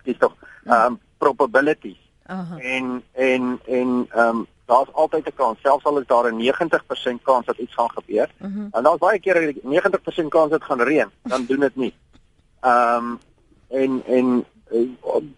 [0.00, 2.58] skiet tog um probabilities Aha.
[2.58, 7.22] En en en ehm um, daar's altyd 'n kans, selfs al is daar 'n 90%
[7.22, 8.30] kans dat iets gaan gebeur.
[8.40, 8.54] Uh.
[8.54, 8.66] -huh.
[8.70, 11.94] En daar's baie kere 'n 90% kans dat gaan reën, dan doen dit nie.
[12.60, 13.18] Ehm um,
[13.68, 14.88] en en uh,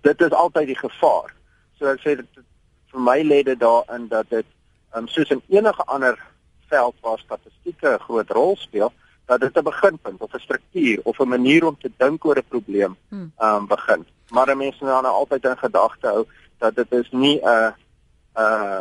[0.00, 1.34] dit is altyd die gevaar.
[1.78, 2.26] So ek sê dit
[2.90, 4.46] vir my lê dit daarin dat dit
[4.90, 6.18] ehm um, soos in enige ander
[6.74, 8.92] veld waar statistieke 'n groot rol speel,
[9.26, 12.48] dat dit 'n beginpunt of 'n struktuur of 'n manier om te dink oor 'n
[12.48, 14.06] probleem ehm um, begin.
[14.28, 16.26] Maar mense moet dan altyd in gedagte hou
[16.58, 17.72] dat dit is nie 'n uh,
[18.34, 18.80] 'n uh,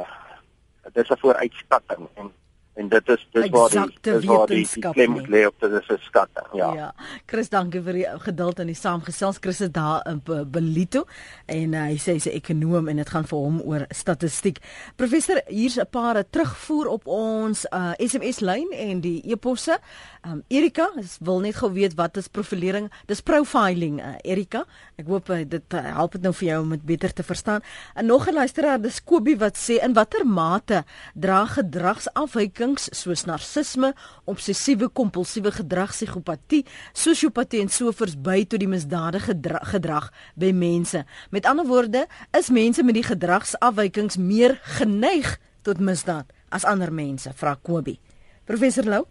[0.93, 2.31] dit is 'n vooruitskatting en
[2.73, 5.71] en dit is dis waar die dis waar die, die klem moet lê op dit
[5.77, 6.73] is 'n skatting ja.
[6.73, 6.93] Ja.
[7.25, 9.37] Chris dankie vir die geduld en die saamgesels.
[9.41, 11.05] Chris is daar in Belito
[11.45, 14.59] en uh, hy sê hy's 'n ekonom en dit gaan vir hom oor statistiek.
[14.95, 19.79] Professor hier's 'n paar terugvoer op ons uh, SMS lyn en die eposse.
[20.25, 22.91] Um, Erika wil net gou weet wat is profilering?
[23.05, 24.65] Dis profiling uh, Erika.
[24.95, 27.61] Ek hoop uh, dit uh, help dit nou vir jou om dit beter te verstaan.
[27.95, 30.83] En nog 'n luisteraar dis Kobie wat sê in watter mate
[31.13, 33.93] dra gedragsafwyke afwykings soos narcisme,
[34.25, 39.35] obsessiewe kompulsiewe gedrag, psigopatie, sosiopatie en sovoorts by tot die misdadige
[39.71, 41.03] gedrag by mense.
[41.31, 47.31] Met ander woorde, is mense met die gedragsafwykings meer geneig tot misdaad as ander mense,
[47.33, 47.99] vra Kobie.
[48.45, 49.05] Professor Lou?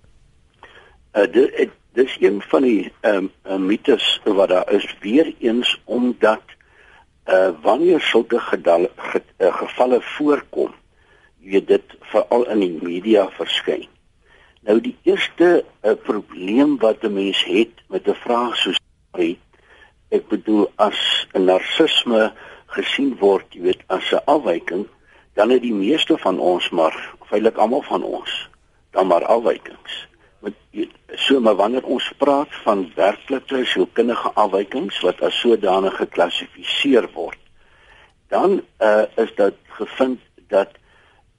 [1.13, 6.41] Uh, dit dis een van die ehm um, mites wat daar is weer eens omdat
[7.29, 10.73] uh wanneer sulke gedal, ge, uh, gevalle voorkom,
[11.43, 13.87] weet dit veral in die media verskyn.
[14.63, 18.79] Nou die eerste uh, probleem wat 'n mens het met 'n vraag soos
[19.13, 19.39] hierdie,
[20.11, 22.33] ek bedoel as 'n narcisme
[22.67, 24.87] gesien word, jy weet as 'n afwyking,
[25.35, 26.97] dan het die meeste van ons maar
[27.29, 28.49] feitelik almal van ons
[28.93, 30.09] dan maar afwykings
[30.45, 30.55] met
[31.15, 37.41] so maar wanneer ons praat van werklike sielkundige afwykings wat as sodanig geklassifiseer word
[38.29, 40.21] dan uh, is dit gevind
[40.53, 40.77] dat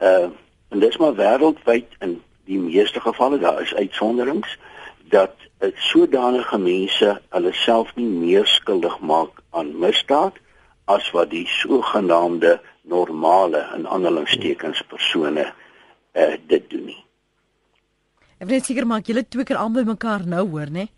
[0.04, 0.30] uh,
[0.74, 2.18] en dis maar wêreldwyd in
[2.50, 4.58] die meeste gevalle daar is uitsonderings
[5.13, 10.39] dat uh, sodanige mense hulle self nie meer skuldig maak aan misdaad
[10.92, 17.00] as wat die sogenaamde normale in aanhalingstekens persone uh, dit doen nie
[18.44, 20.89] Ek wil net seker maak julle twee keer albei mekaar nou hoor, né?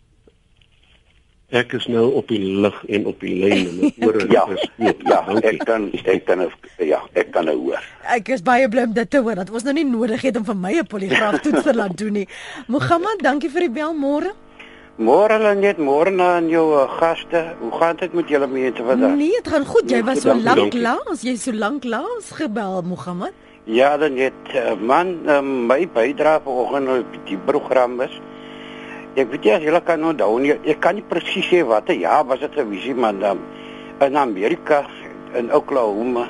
[1.54, 4.64] Ek is nou op die lig en op die lyn en my ore ja, is
[4.82, 5.02] oop.
[5.06, 6.40] Ja, ek kan ek kan
[6.82, 7.84] ja, ek kan nou hoor.
[8.02, 10.42] Ek is baie bly om dit te hoor dat ons nou nie nodig het om
[10.48, 12.26] vir my 'n poligraaf toets te laat doen nie.
[12.74, 14.34] Mohammed, dankie vir die bel môre.
[14.98, 17.54] Môre dan net môre aan jou uh, gaste.
[17.60, 19.14] Hoe gaan dit met julle mense vandag?
[19.14, 19.90] Nee, dit gaan goed.
[19.90, 23.34] Jy was so lank lank, jy so lank lank gebel, Mohammed.
[23.64, 28.18] Ja, dan net uh, man, uh, my bydrae vanoggend op die program is.
[29.16, 32.40] Ek weet jy julle kan daai nie, ek kan nie presies sê watter jaar was
[32.40, 33.38] dit gewees, maar um,
[34.04, 34.82] in Amerika
[35.34, 36.26] in Oklahoma,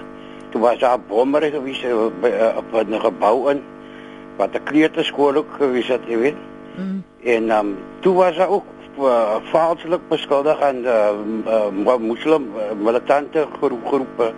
[0.52, 3.62] toe was daar bomme gewees op 'n gebou in
[4.38, 6.38] wat 'n kleuterskool ook gewees het, jy weet.
[6.76, 7.02] Mm.
[7.24, 8.64] En um, toe was daar ook
[8.98, 11.10] uh, valslik beskuldig aan uh,
[11.46, 14.32] uh, moslim uh, militante groep, groepe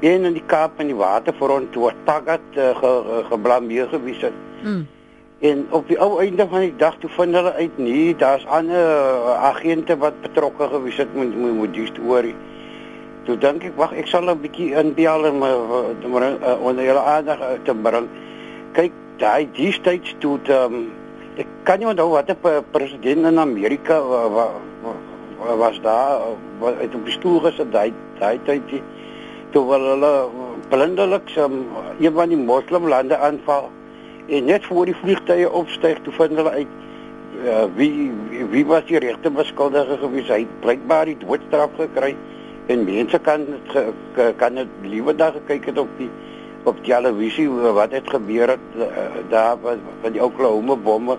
[0.00, 4.20] een in die Kaap en die waterfront toe wat Tagat uh, ge, ge, geblameer gewees
[4.20, 4.36] het.
[4.62, 4.86] Mm.
[5.40, 8.76] En op die ou einde van die dag toe vind hulle uit nee, daar's ander
[8.76, 12.34] uh, agente wat betrokke gewees het met met, met die storie.
[13.24, 17.38] Toe dink ek, wag, ek sal 'n bietjie inbel en maar uh, onder julle aandag
[17.64, 18.08] te bring.
[18.72, 20.90] Kyk, daai die states toe um,
[21.38, 24.46] ek kan nie onthou wat 'n president in Amerika wa, wa,
[24.82, 26.20] wa, was daar
[26.58, 28.82] wat het op die stoel gesit daai daai tydjie
[29.52, 30.12] toe hulle
[30.70, 31.66] blindelik um,
[32.00, 33.70] een van die moslimlande aanval
[34.28, 36.76] en net voor die vliegtye opstyg toe vind hulle uit
[37.44, 37.90] uh, wie,
[38.30, 42.14] wie wie was die regte beskuldige gewees hy blykbaar die doodstraf gekry
[42.72, 46.08] en mense kan het kan dit liewe dag gekyk het op die
[46.64, 51.18] op die televisie wat het gebeur het uh, daar van die Oklahoma bomme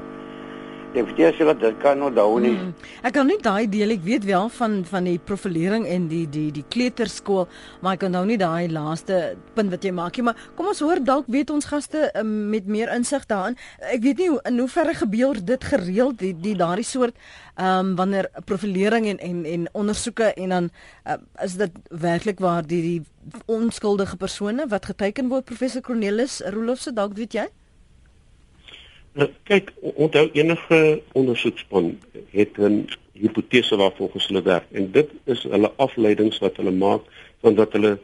[0.96, 2.54] Ek weet jy dat dit kan nou daai nie.
[2.56, 2.70] Hmm.
[3.04, 6.48] Ek kan nie daai deel ek weet wel van van die profilering en die die
[6.56, 7.50] die kleuterskool,
[7.84, 9.18] maar ek kan nou nie daai laaste
[9.58, 12.70] punt wat jy maak nie, maar kom ons hoor dalk weet ons gaste um, met
[12.72, 13.60] meer insig daarin.
[13.92, 17.20] Ek weet nie hoe in hoeverre gebeur dit gereeld die die daardie soort
[17.56, 20.72] ehm um, wanneer profilering en en en ondersoeke en dan
[21.04, 26.96] uh, is dit werklik waar die die onskuldige persone wat geteken word professor Cornelis Rolofse
[26.96, 27.48] dalk weet jy?
[29.16, 31.94] Nou, kyk, onthou enige ondersoekspan
[32.36, 37.02] het 'n hipotese waarvolgens hulle werk en dit is hulle afleidings wat hulle maak
[37.40, 37.98] van wat hulle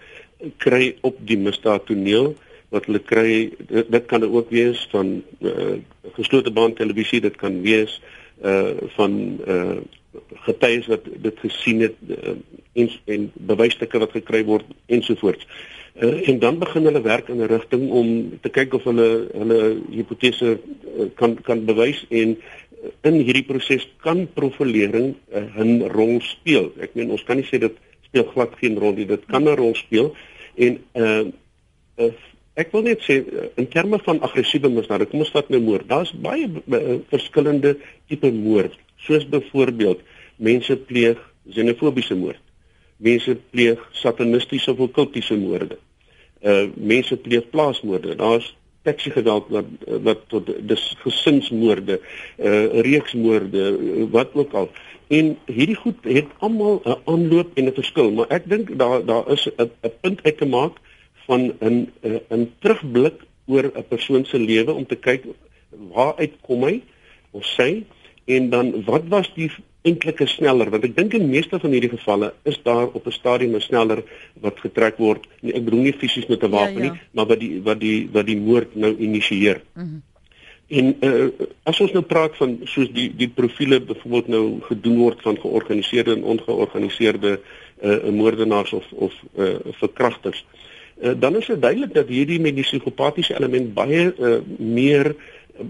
[0.58, 2.36] kry op die misdaadtoneel
[2.69, 5.76] wat hulle kry dit, dit kan ook wees van uh,
[6.13, 8.02] geslote baan televisie dit kan wees
[8.43, 9.78] uh van uh
[10.47, 12.36] getuies wat dit gesien het uh,
[12.74, 15.47] en en bewysstukke wat gekry word ensovoorts.
[16.01, 18.07] En dan begin hulle werk in 'n rigting om
[18.41, 19.59] te kyk of hulle hulle
[19.89, 26.21] hipotese uh, kan kan bewys en uh, in hierdie proses kan profilering 'n uh, rol
[26.21, 26.71] speel.
[26.81, 29.05] Ek meen ons kan nie sê dit speel glad geen rol nie.
[29.05, 30.15] Dit kan 'n rol speel
[30.55, 31.25] en uh,
[31.97, 32.13] uh
[32.53, 35.87] ek wil net sê uh, in terme van aggressiewe misdaad, kom ons vat nou moord.
[35.87, 40.01] Daar's baie uh, verskillende tipe moord, soos byvoorbeeld
[40.37, 42.41] mense pleeg xenofobiese moord
[43.01, 45.77] mense pleeg satanistiese of okkultiese moorde.
[46.41, 48.15] Uh mense pleeg plaasmoorde.
[48.15, 49.65] Daar's taxi geweld wat
[50.01, 51.99] wat tot dis gesinsmoorde,
[52.38, 53.77] uh reeksmoorde,
[54.10, 54.69] wat ook al.
[55.08, 59.32] En hierdie goed het almal 'n aanloop en 'n verskil, maar ek dink daar daar
[59.32, 59.69] is 'n
[60.01, 60.77] punt uit te maak
[61.25, 61.91] van 'n
[62.30, 65.25] 'n terugblik oor 'n persoon se lewe om te kyk
[65.93, 66.82] waar uitkom hy
[67.32, 67.84] of sy
[68.25, 69.51] en dan wat was die
[69.82, 73.56] eintlik sneller want ek dink in meeste van hierdie gevalle is daar op 'n stadium
[73.56, 74.04] 'n sneller
[74.41, 76.91] wat getrek word nee, ek bedoel nie fisies met 'n ja, wapen ja, ja.
[76.91, 79.62] nie maar wat die wat die wat die moord nou initieer.
[79.74, 80.02] Mm -hmm.
[80.72, 81.28] En uh,
[81.67, 86.13] as ons nou praat van soos die die profile byvoorbeeld nou gedoen word van georganiseerde
[86.15, 87.39] en ongeorganiseerde
[87.84, 90.46] uh, moordenaars of of uh, verkragters.
[91.02, 95.12] Uh, dan is dit duidelik dat hierdie met die psigopatiese element baie uh, meer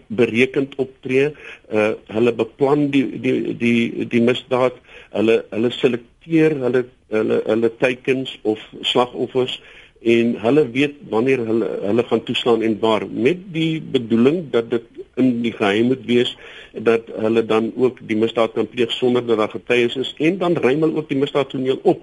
[0.07, 1.31] berekend optree.
[1.71, 4.79] Uh hulle beplan die die die die misdaad.
[5.11, 9.59] Hulle hulle selekteer hulle hulle hulle teikens of slagoffers
[10.01, 14.83] en hulle weet wanneer hulle hulle gaan toeslaan en waar met die bedoeling dat dit
[15.21, 16.31] in die geheim moet wees
[16.73, 20.57] dat hulle dan ook die misdaad kan pleeg sonder dat daar getuies is en dan
[20.57, 22.01] ruim hulle ook die misdaad toneel op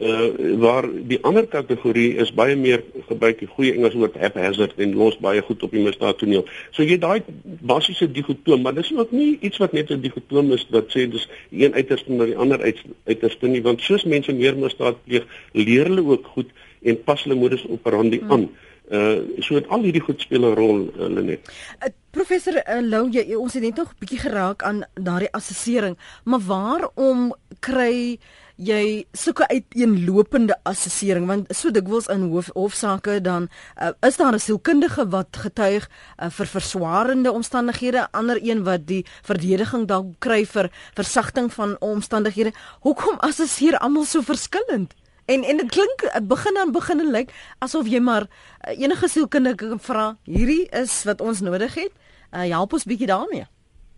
[0.00, 4.94] uh, waar die ander kategorie is baie meer gebruik die goeie Engels woord haphazard en
[4.94, 9.12] los baie goed op die misdaad toneel so jy daai basiese digotoom maar dis ook
[9.12, 12.60] nie iets wat net 'n digotoom is dat sê dis een uiterste na die ander
[13.04, 16.50] uiterste nie want soos mense meer misdaad pleeg leer hulle ook goed
[16.82, 18.32] en pas hulle modus operandi hmm.
[18.32, 18.50] aan.
[18.90, 21.50] Uh so het al hierdie goed speel 'n rol hulle net.
[21.78, 25.98] Uh, professor uh, Lou, jy ons het net nog 'n bietjie geraak aan daardie assessering,
[26.24, 28.18] maar waarom kry
[28.60, 33.48] jy soeke uit een lopende assessering want so dikwels in hof, hofsaake dan
[33.80, 39.06] uh, is daar 'n sielkundige wat getuig uh, vir verswaarende omstandighede, ander een wat die
[39.22, 42.52] verdediging dalk kry vir versagting van omstandighede.
[42.80, 44.94] Hoekom assesseer almal so verskillend?
[45.24, 48.26] En en dit klink eh, begin aan begin lyk asof jy maar
[48.60, 51.92] eh, enige sielkundige vra, hierdie is wat ons nodig het.
[52.30, 53.46] Uh, help ons bietjie daarmee.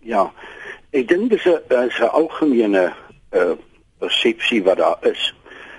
[0.00, 0.32] Ja.
[0.90, 2.92] Ek dink dis 'n 'n algemene
[3.32, 3.56] uh
[4.02, 5.30] persepsie wat daar is.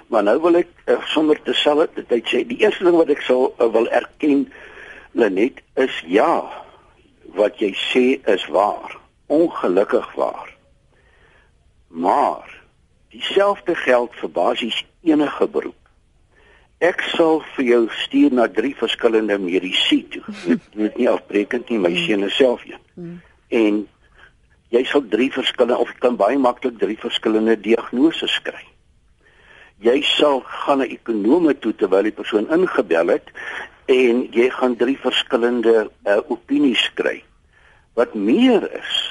[0.07, 3.23] Maar nou wil ek uh, sonder te sal dit sê die eerste ding wat ek
[3.25, 4.47] sal uh, wil erken
[5.13, 6.41] Lenet is ja
[7.37, 8.97] wat jy sê is waar.
[9.33, 10.49] Ongelukkig waar.
[11.87, 12.49] Maar
[13.13, 15.79] dieselfde geld vir basies enige beroep.
[16.83, 20.23] Ek sal vir jou stuur na drie verskillende mediese toe.
[20.47, 22.81] Dit moet nie afbreekend nie, my seun is self een.
[22.93, 23.21] Hmm.
[23.53, 23.77] En
[24.73, 28.63] jy sal drie verskillende of kan baie maklik drie verskillende diagnoses kry.
[29.83, 33.29] Jy sal gaan na ekonome toe terwyl die persoon ingebel het
[33.91, 37.19] en jy gaan drie verskillende uh, opinies kry.
[37.99, 39.01] Wat meer is,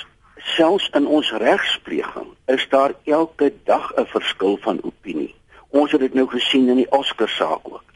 [0.56, 5.34] selfs in ons regspleging is daar elke dag 'n verskil van opinie.
[5.70, 7.91] Ons het dit nou gesien in die Oscar saak ook.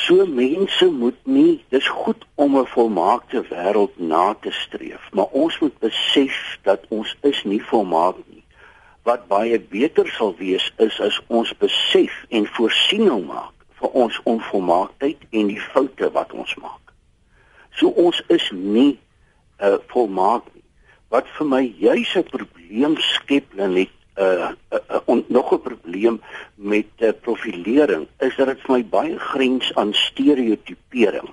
[0.00, 5.58] So mense moet nie, dis goed om 'n volmaakte wêreld na te streef, maar ons
[5.58, 8.44] moet besef dat ons is nie volmaak nie.
[9.02, 15.18] Wat baie beter sal wees is as ons besef en voorsiening maak vir ons onvolmaaktheid
[15.30, 16.92] en die foute wat ons maak.
[17.70, 18.98] So ons is nie
[19.60, 20.64] uh, volmaak nie.
[21.08, 23.72] Wat vir my juis 'n probleem skep net 'n
[24.20, 26.20] uh, uh, uh, nog 'n probleem
[26.54, 31.28] met uh, profilering is dat dit vir my baie grens aan stereotipering.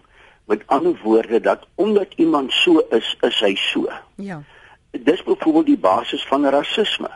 [0.45, 3.89] Met ander woorde dat omdat iemand so is, is hy so.
[4.15, 4.43] Ja.
[4.91, 7.10] Dis byvoorbeeld die basis van rasisme.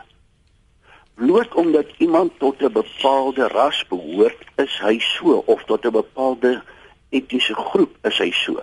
[1.14, 6.62] Bloot omdat iemand tot 'n bepaalde ras behoort, is hy so of tot 'n bepaalde
[7.08, 8.60] etniese groep is hy so.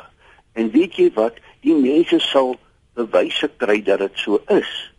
[0.53, 1.33] En weet jy wat?
[1.61, 2.59] Die mense sal
[2.93, 4.91] bewyse kry dat dit so is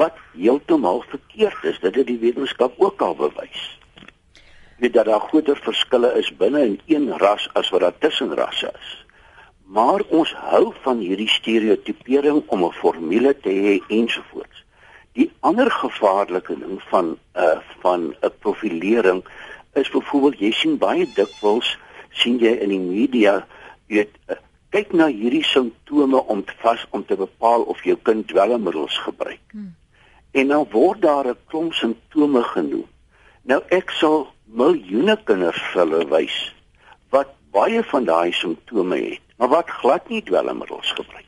[0.00, 1.78] wat heeltemal verkeerd is.
[1.84, 3.64] Dit het die wetenskap ook al bewys.
[4.80, 8.72] Weet dat daar groter verskille is binne in een ras as wat daar tussen rasse
[8.72, 8.92] is.
[9.76, 14.64] Maar ons hou van hierdie stereotipering om 'n formule te hê ensovoorts.
[15.12, 19.24] Die ander gevaarlike ding van 'n uh, van 'n profilering
[19.72, 21.78] is byvoorbeeld jy sien baie dikwels
[22.10, 23.46] sien jy in die media
[23.86, 24.36] weet uh,
[24.70, 29.44] kyk na hierdie simptome om vas om te bepaal of jou kind dwelmmiddels gebruik.
[29.52, 29.74] Hmm
[30.30, 32.86] en dan word daar 'n klomp simptome genoem.
[33.42, 36.54] Nou ek sal miljoene kinders vir hulle wys
[37.10, 41.26] wat baie van daai simptome het, maar wat glad nie dwelmmiddels gebruik.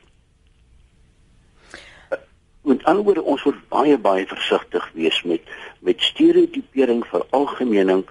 [2.63, 5.41] Met ander woorde ons moet baie baie versigtig wees met
[5.79, 8.05] met stereotipering vir algemeening.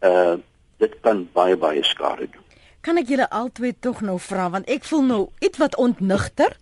[0.00, 0.36] Uh
[0.80, 2.49] dit kan baie baie skade doen.
[2.80, 6.56] Kan ek julle albei tog nou vra want ek voel nou ietwat ontnigter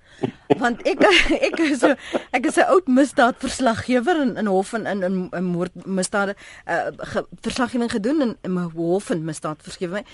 [0.59, 1.05] want ek
[1.49, 1.95] ek is so
[2.35, 6.35] ek is 'n oud misdaadverslaggewer in in hof en in in, in moord misdade
[6.67, 10.07] uh, ge, verslaggewing gedoen in, in my hof en misdaadverslaggewing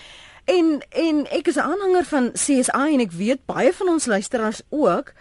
[0.45, 4.63] en en ek is 'n aanhanger van CSI en ek weet baie van ons luisteraars
[4.69, 5.15] ook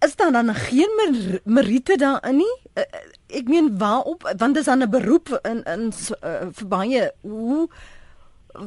[0.00, 2.54] is daar dan geen mer meriete daarin nie?
[2.74, 2.82] Uh,
[3.26, 5.92] ek meen waarop want dit is dan 'n beroep in in
[6.24, 7.68] uh, vir baie hoe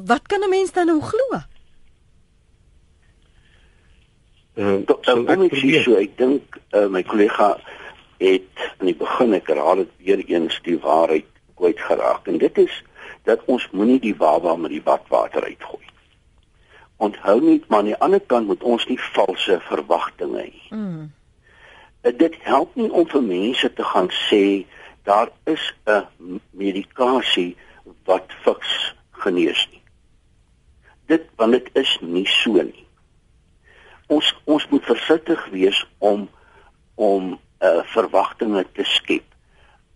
[0.06, 1.42] wat kan 'n mens dan nou glo
[4.54, 4.84] Ehm
[5.28, 7.58] uh, ek sê so ek dink uh, my kollega
[8.18, 12.58] het in die begin ek herhaal dit weer eens die waarheid kwyt geraak en dit
[12.58, 12.84] is
[13.24, 15.92] dat ons moenie die baba met die badwater uitgooi.
[17.02, 20.62] onthou net maar aan die ander kant moet ons nie valse verwagtinge hê.
[20.70, 21.10] Mm.
[22.18, 24.44] Dit help nie om vir mense te gaan sê
[25.10, 27.56] daar is 'n medikasie
[28.06, 29.81] wat fiks genees nie.
[31.12, 32.86] Dit want dit is nie so nie.
[34.12, 36.30] Ons ons moet versigtig wees om
[36.96, 39.26] om uh, verwagtinge te skep.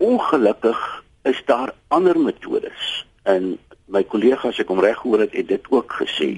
[0.04, 0.82] Ongelukkig
[1.30, 3.56] is daar ander metodes en
[3.92, 6.30] my kollegas ek kom reg hoor het, het dit ook gesê.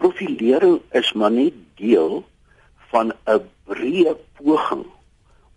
[0.00, 2.22] Profilering is maar net deel
[2.92, 4.86] van 'n breë poging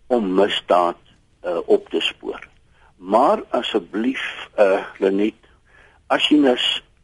[0.06, 0.98] om misdaad
[1.44, 2.48] uh, op te spoor.
[2.96, 5.38] Maar asseblief eh uh, Lenet,
[6.06, 6.56] as jy nou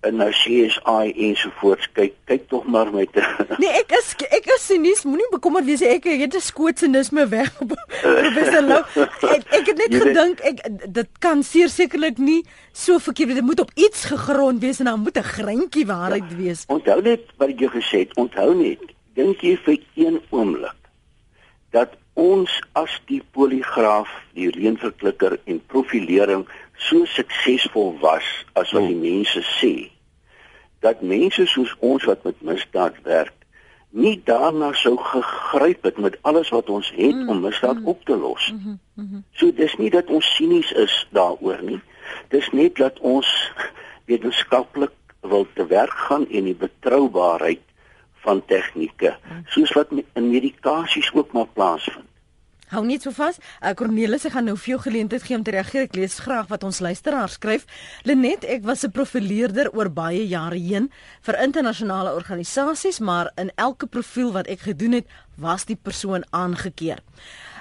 [0.04, 3.14] in nou CSI ensovoorts kyk, kyk tog maar met
[3.62, 7.74] Nee, ek is ek is sinies, moenie bekommerd wees ek het 'n skootsenisme weg op
[8.02, 8.82] professor Lou.
[9.32, 10.62] Ek, ek het net gedink ek
[10.94, 15.18] dit kan sekerlik nie so verkeerd dit moet op iets gegrond wees en dan moet
[15.18, 16.64] 'n greintjie waarheid ja, wees.
[16.68, 18.82] Onthou net wat jy gesê het, onthou net,
[19.14, 20.76] dink jy vir een oomblik
[21.72, 28.98] dat ons as die poligraaf, die reënverklikker en profilering so suksesvol was as wat die
[29.00, 29.74] mense sê
[30.84, 33.36] dat mense soos ons wat met misdaad werk
[33.96, 38.04] nie daarna sou gegryp het met alles wat ons het mm, om misdaad mm, op
[38.04, 38.50] te los.
[38.52, 41.80] Mm, mm, so dis nie dat ons sinies is daaroor nie.
[42.34, 43.30] Dis net dat ons
[44.10, 47.62] wetenskaplik wil te werk gaan en die betroubaarheid
[48.26, 49.16] van tegnieke
[49.54, 52.10] soos wat in medikasies ook maar plaasvind.
[52.66, 53.36] Hou net so vas.
[53.62, 55.84] Uh, Cornelis, ek gaan nou vir jou geleentheid gee om te reageer.
[55.86, 57.62] Ek lees graag wat ons luisteraars skryf.
[58.02, 60.90] Lenet, ek was 'n profileerder oor baie jare heen
[61.22, 65.06] vir internasionale organisasies, maar in elke profiel wat ek gedoen het,
[65.36, 66.98] was die persoon aangekeer.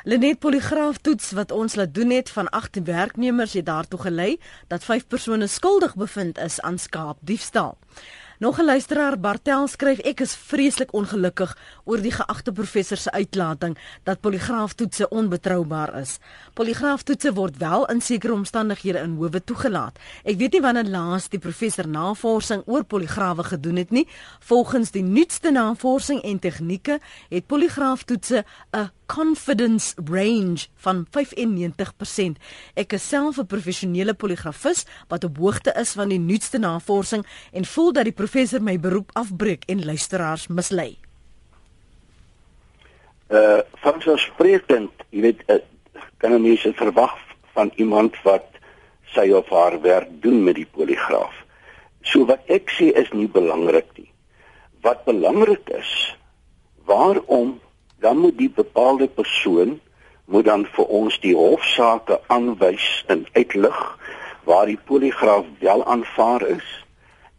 [0.05, 4.83] Lenet poligraaf toets wat ons laat doen het van 8 werknemers het daartoe gelei dat
[4.83, 7.77] 5 persone skuldig bevind is aan skaapdiefstal.
[8.39, 13.77] Nog 'n luisteraar Bartel skryf ek is vreeslik ongelukkig oor die geagte professor se uitlating
[14.03, 16.17] dat poligraaftoetse onbetroubaar is.
[16.53, 19.99] Poligraaftoetse word wel in sekere omstandighede in howe toegelaat.
[20.23, 24.07] Ek weet nie wanneer laas die professor navorsing oor poligrawe gedoen het nie.
[24.39, 32.37] Volgens die nuutste navorsing en tegnieke het poligraaftoetse 'n confidence range van 95%.
[32.73, 37.65] Ek is self 'n professionele poligrafis wat op hoogte is van die nuutste navorsing en
[37.65, 40.95] voel dat die professor my beroep afbreek en luisteraars mislei.
[43.29, 45.61] Uh van so spreekend, jy weet, uh,
[46.17, 47.13] kan 'n mens verwag
[47.53, 48.47] van iemand wat
[49.13, 51.35] sy of haar werk doen met die poligraaf.
[52.01, 54.09] So wat ek sê is nie belangrik nie.
[54.81, 56.17] Wat belangrik is,
[56.85, 57.59] waarom
[57.99, 59.79] dan moet die bepaalde persoon
[60.25, 63.77] moet dan vir ons die hofsaake aanwys en uitlig
[64.43, 66.84] waar die poligraaf wel aanvaar is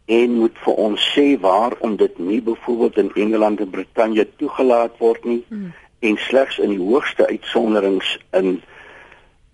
[0.07, 5.25] en moet vir ons sê waarom dit nie byvoorbeeld in Engeland en Brittanje toegelaat word
[5.27, 5.73] nie hmm.
[5.99, 8.61] en slegs in die hoogste uitsonderings in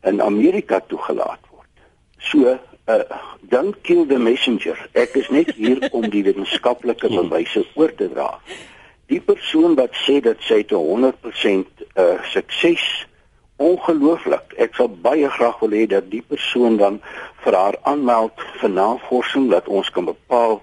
[0.04, 1.88] in Amerika toegelaat word.
[2.20, 4.78] So uh don't kill the messenger.
[4.92, 7.30] Ek is net hier om die wetenskaplike hmm.
[7.30, 8.30] bewyse oor te dra
[9.14, 12.84] die persoon wat sê dat sy te 100% uh sukses
[13.64, 14.54] ongelooflik.
[14.62, 17.00] Ek sal baie graag wil hê dat die persoon dan
[17.44, 20.60] vir haar aanmeld vir navorsing dat ons kan bepaal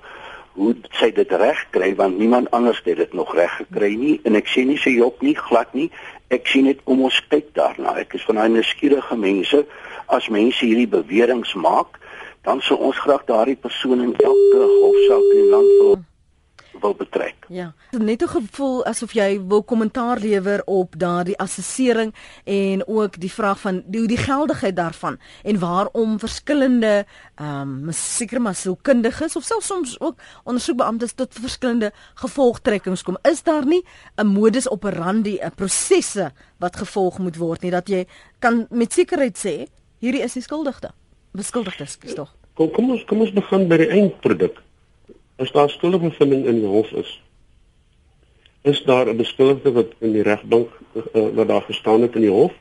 [0.58, 4.36] hoe sy dit reg kry want niemand anders het dit nog reg gekry nie en
[4.36, 5.88] ek sê nie sy jop nie glad nie.
[6.30, 7.96] Ek sien net kom ons kyk daarna.
[8.02, 9.64] Ek is van daai nuuskierige mense
[10.10, 11.98] as mense hierdie beweringe maak
[12.44, 15.98] dan sou ons graag daardie persoon in elke hofsaak in die land wil
[16.80, 17.34] wil betrek.
[17.48, 17.72] Ja.
[17.90, 22.14] Net 'n gevoel asof jy wil kommentaar lewer op daardie assessering
[22.44, 28.40] en ook die vraag van die, die geldigheid daarvan en waarom verskillende ehm um, seker
[28.40, 30.14] maar sielkundiges of selfs soms ook
[30.44, 33.16] ondersoekbeamptes tot verskillende gevolgtrekkings kom.
[33.22, 33.84] Is daar nie
[34.16, 38.06] 'n modus operandi, 'n prosesse wat gevolg moet word nie dat jy
[38.38, 39.66] kan met sekerheid sê
[39.98, 40.90] hierdie is die skuldigde.
[41.32, 42.34] Beskuldigdes, is tog.
[42.54, 44.62] Kom kom ons kom ons begin by die eindproduk
[45.40, 47.10] as daar skuldigbevinding in die hof is
[48.62, 52.36] is daar 'n beskuldigde wat in die regbank uh, wat daar gestaan het in die
[52.40, 52.52] hof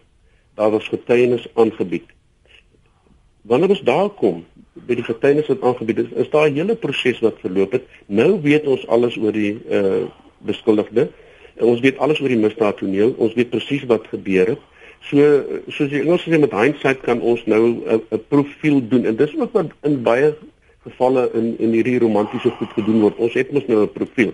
[0.55, 2.07] daar was getuienis aangebied.
[3.41, 7.19] Wanneer ons daar kom by die getuienis wat aangebied is is daar 'n hele proses
[7.19, 7.83] wat verloop het.
[8.05, 10.07] Nou weet ons alles oor die uh,
[10.37, 11.09] beskuldigde
[11.59, 13.13] ons weet alles oor die misdaadtoneel.
[13.17, 14.65] Ons weet presies wat gebeur het.
[15.07, 15.23] So
[15.71, 19.05] soos jy Engels sê met hindsight kan ons nou 'n profiel doen.
[19.05, 20.35] En dis ook wat in baie
[20.83, 23.17] gevalle in in hierdie romantiese goed gedoen word.
[23.17, 24.33] Ons het mos nou 'n profiel.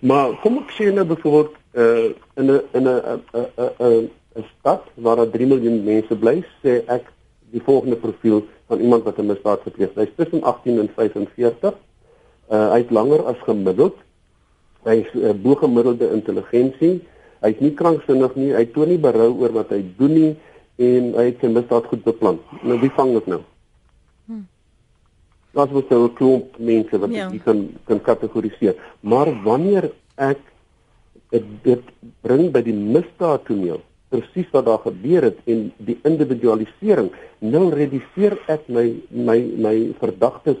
[0.00, 5.16] Maar kom ek sê nou byvoorbeeld uh in 'n in 'n 'n 'n stad waar
[5.16, 7.04] daar 3 miljoen mense bly, sê ek
[7.50, 10.04] die volgende profiel van iemand wat 'n misdaad gepleeg het.
[10.04, 11.74] Hy's tussen 18 en 45.
[12.50, 13.96] Uh hy het langer as gemiddeld
[14.82, 16.96] Hy is uh, bo-gemiddelde intelligensie.
[17.42, 18.50] Hy's nie kranksinnig nie.
[18.54, 20.32] Hy toon nie berou oor wat hy doen nie
[20.82, 22.40] en hy het sy misdaad goed beplan.
[22.66, 23.42] Nou wie vang dit nou?
[25.52, 27.28] Dit was nou 'n klomp mense wat ja.
[27.30, 28.74] jy kan kan kategoriseer.
[29.00, 30.40] Maar wanneer ek
[31.30, 31.84] dit, dit
[32.20, 33.80] bring by die misdaadtoneel
[34.12, 40.60] presies wat daar gebeur het en die individualisering nou reduseer ek my my my verdagtes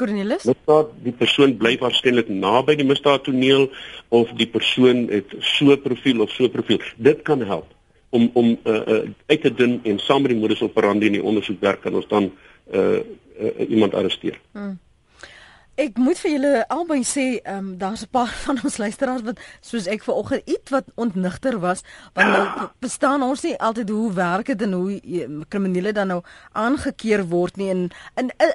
[0.00, 3.68] Cornelis Misdaad die persoon bly waarskynlik naby die misdaadtoneel
[4.20, 7.73] of die persoon het so profiel of so profiel dit kan help
[8.14, 11.26] om om uh, uh, uit te dun en saam met die modus operandi in die
[11.32, 14.38] ondersoek werk kan ons dan uh, uh, iemand arresteer.
[14.54, 14.76] Hmm.
[15.74, 19.40] Ek moet vir julle albei sê, ehm um, daar's 'n paar van ons luisteraars wat
[19.60, 21.82] soos ek vanoggend iets wat ontnigter was,
[22.14, 25.00] want nou bestaan ons nie altyd hoe werk dit en hoe
[25.48, 28.52] kriminele dan nou aangekeer word nie en in in,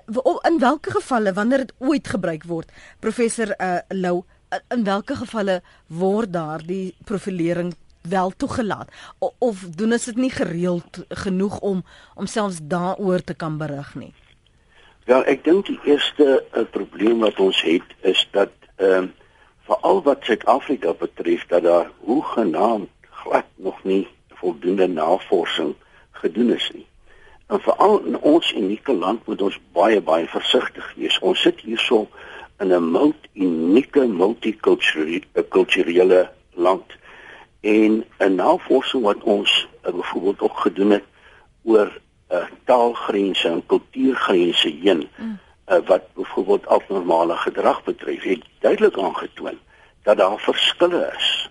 [0.47, 2.71] in watter gevalle wanneer dit ooit gebruik word.
[2.99, 4.23] Professor uh, Lou,
[4.71, 11.05] in watter gevalle word daar die profilering wel toegelaat of, of doen dit nie gereeld
[11.09, 11.83] genoeg om
[12.15, 14.13] om selfs daaroor te kan berig nie?
[15.05, 19.09] Wel, ek dink die eerste uh, probleem wat ons het is dat ehm uh,
[19.69, 25.75] veral wat Suid-Afrika betref dat daar hoegenaamd glad nog nie voldoende navorsing
[26.11, 26.87] gedoen is nie.
[27.47, 31.19] En veral in ons unieke land moet ons baie baie versigtig wees.
[31.19, 32.07] Ons sit hierso
[32.59, 36.83] in 'n multi-unieke multikulturele land
[37.59, 41.03] en 'n navorsing wat ons uh, byvoorbeeld ook gedoen het
[41.63, 41.99] oor
[42.31, 45.39] uh, taalgrense en kultuurgrense heen mm.
[45.67, 49.59] uh, wat byvoorbeeld abnormale gedrag betref het duidelik aangetoon
[50.03, 51.49] dat daar verskille is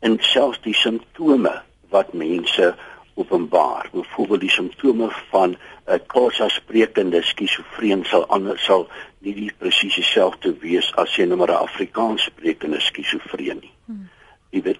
[0.00, 2.74] in selfs die simptome wat mense
[3.14, 5.58] openbaar byvoorbeeld die simptome van 'n
[5.92, 8.88] uh, korsa sprekende skizofreen sal anders sal
[9.18, 13.72] nie die presies dieselfde wees as jy nou maar 'n Afrikaans sprekende skizofreen nie.
[13.86, 14.08] Hmm.
[14.50, 14.78] Jy weet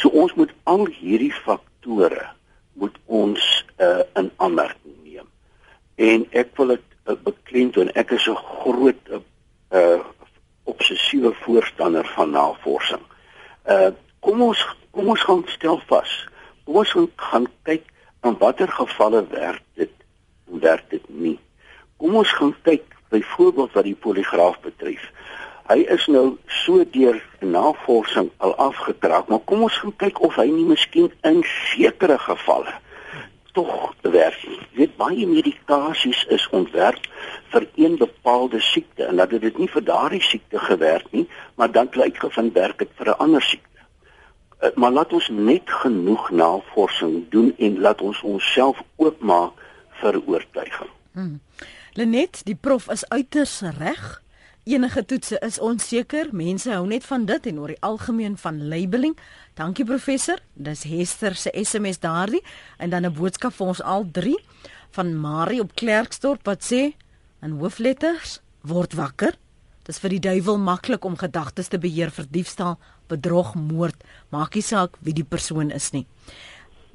[0.00, 2.28] so ons moet al hierdie faktore
[2.80, 3.42] moet ons
[3.76, 5.28] uh, in aanmerking neem.
[6.00, 9.20] En ek wil dit uh, beklemtoon, ek is 'n groot uh,
[9.76, 10.00] uh
[10.70, 13.02] obsessiewe voorstander van navorsing.
[13.66, 13.90] Uh
[14.20, 16.12] kom ons kom ons gaan stel vas.
[16.64, 17.84] Kom ons gaan kyk
[18.22, 19.92] in watter gevalle werk dit
[20.48, 21.38] en werk dit nie.
[21.96, 25.10] Kom ons gaan kyk byvoorbeeld wat die poligraaf betref.
[25.70, 30.48] Hy is nou so deur navorsing al afgetrek, maar kom ons gaan kyk of hy
[30.50, 32.72] nie miskien in sekere gevalle
[33.54, 33.70] tog
[34.02, 34.38] werk.
[34.42, 37.06] Jy weet baie medikasies is ontwerp
[37.52, 41.90] vir een bepaalde siekte en dat dit nie vir daardie siekte gewerk nie, maar dan
[41.90, 43.82] blyk gevind werk dit vir 'n ander siekte.
[44.60, 49.52] Eh, maar laat ons net genoeg navorsing doen en laat ons onsself oopmaak
[50.02, 50.90] vir oortuiging.
[51.12, 51.40] Hmm.
[51.92, 54.22] Lenet, die prof is uiters reg
[54.64, 56.28] enige toetse is onseker.
[56.32, 59.16] Mense hou net van dit en oor die algemeen van labeling.
[59.54, 60.40] Dankie professor.
[60.54, 62.42] Dis Hester se SMS daardie
[62.78, 64.38] en dan 'n boodskap vir ons al drie
[64.90, 66.94] van Marie op Klerksdorp wat sê
[67.42, 69.34] in hoofletters word wakker.
[69.82, 74.62] Dis vir die duiwel maklik om gedagtes te beheer vir diefstal, bedrog, moord, maak nie
[74.62, 76.06] saak wie die persoon is nie.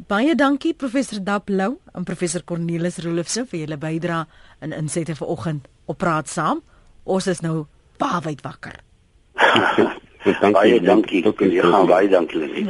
[0.08, 4.26] Baie dankie professor Dap Lou en professor Cornelis Rolofse vir julle bydrae
[4.62, 6.62] in insette vanoggend op praat saam.
[7.06, 7.66] Ons is nou
[8.02, 8.80] baie wyd wakker.
[10.58, 11.22] baie dankie.
[11.22, 12.66] Jy gaan baie dankie.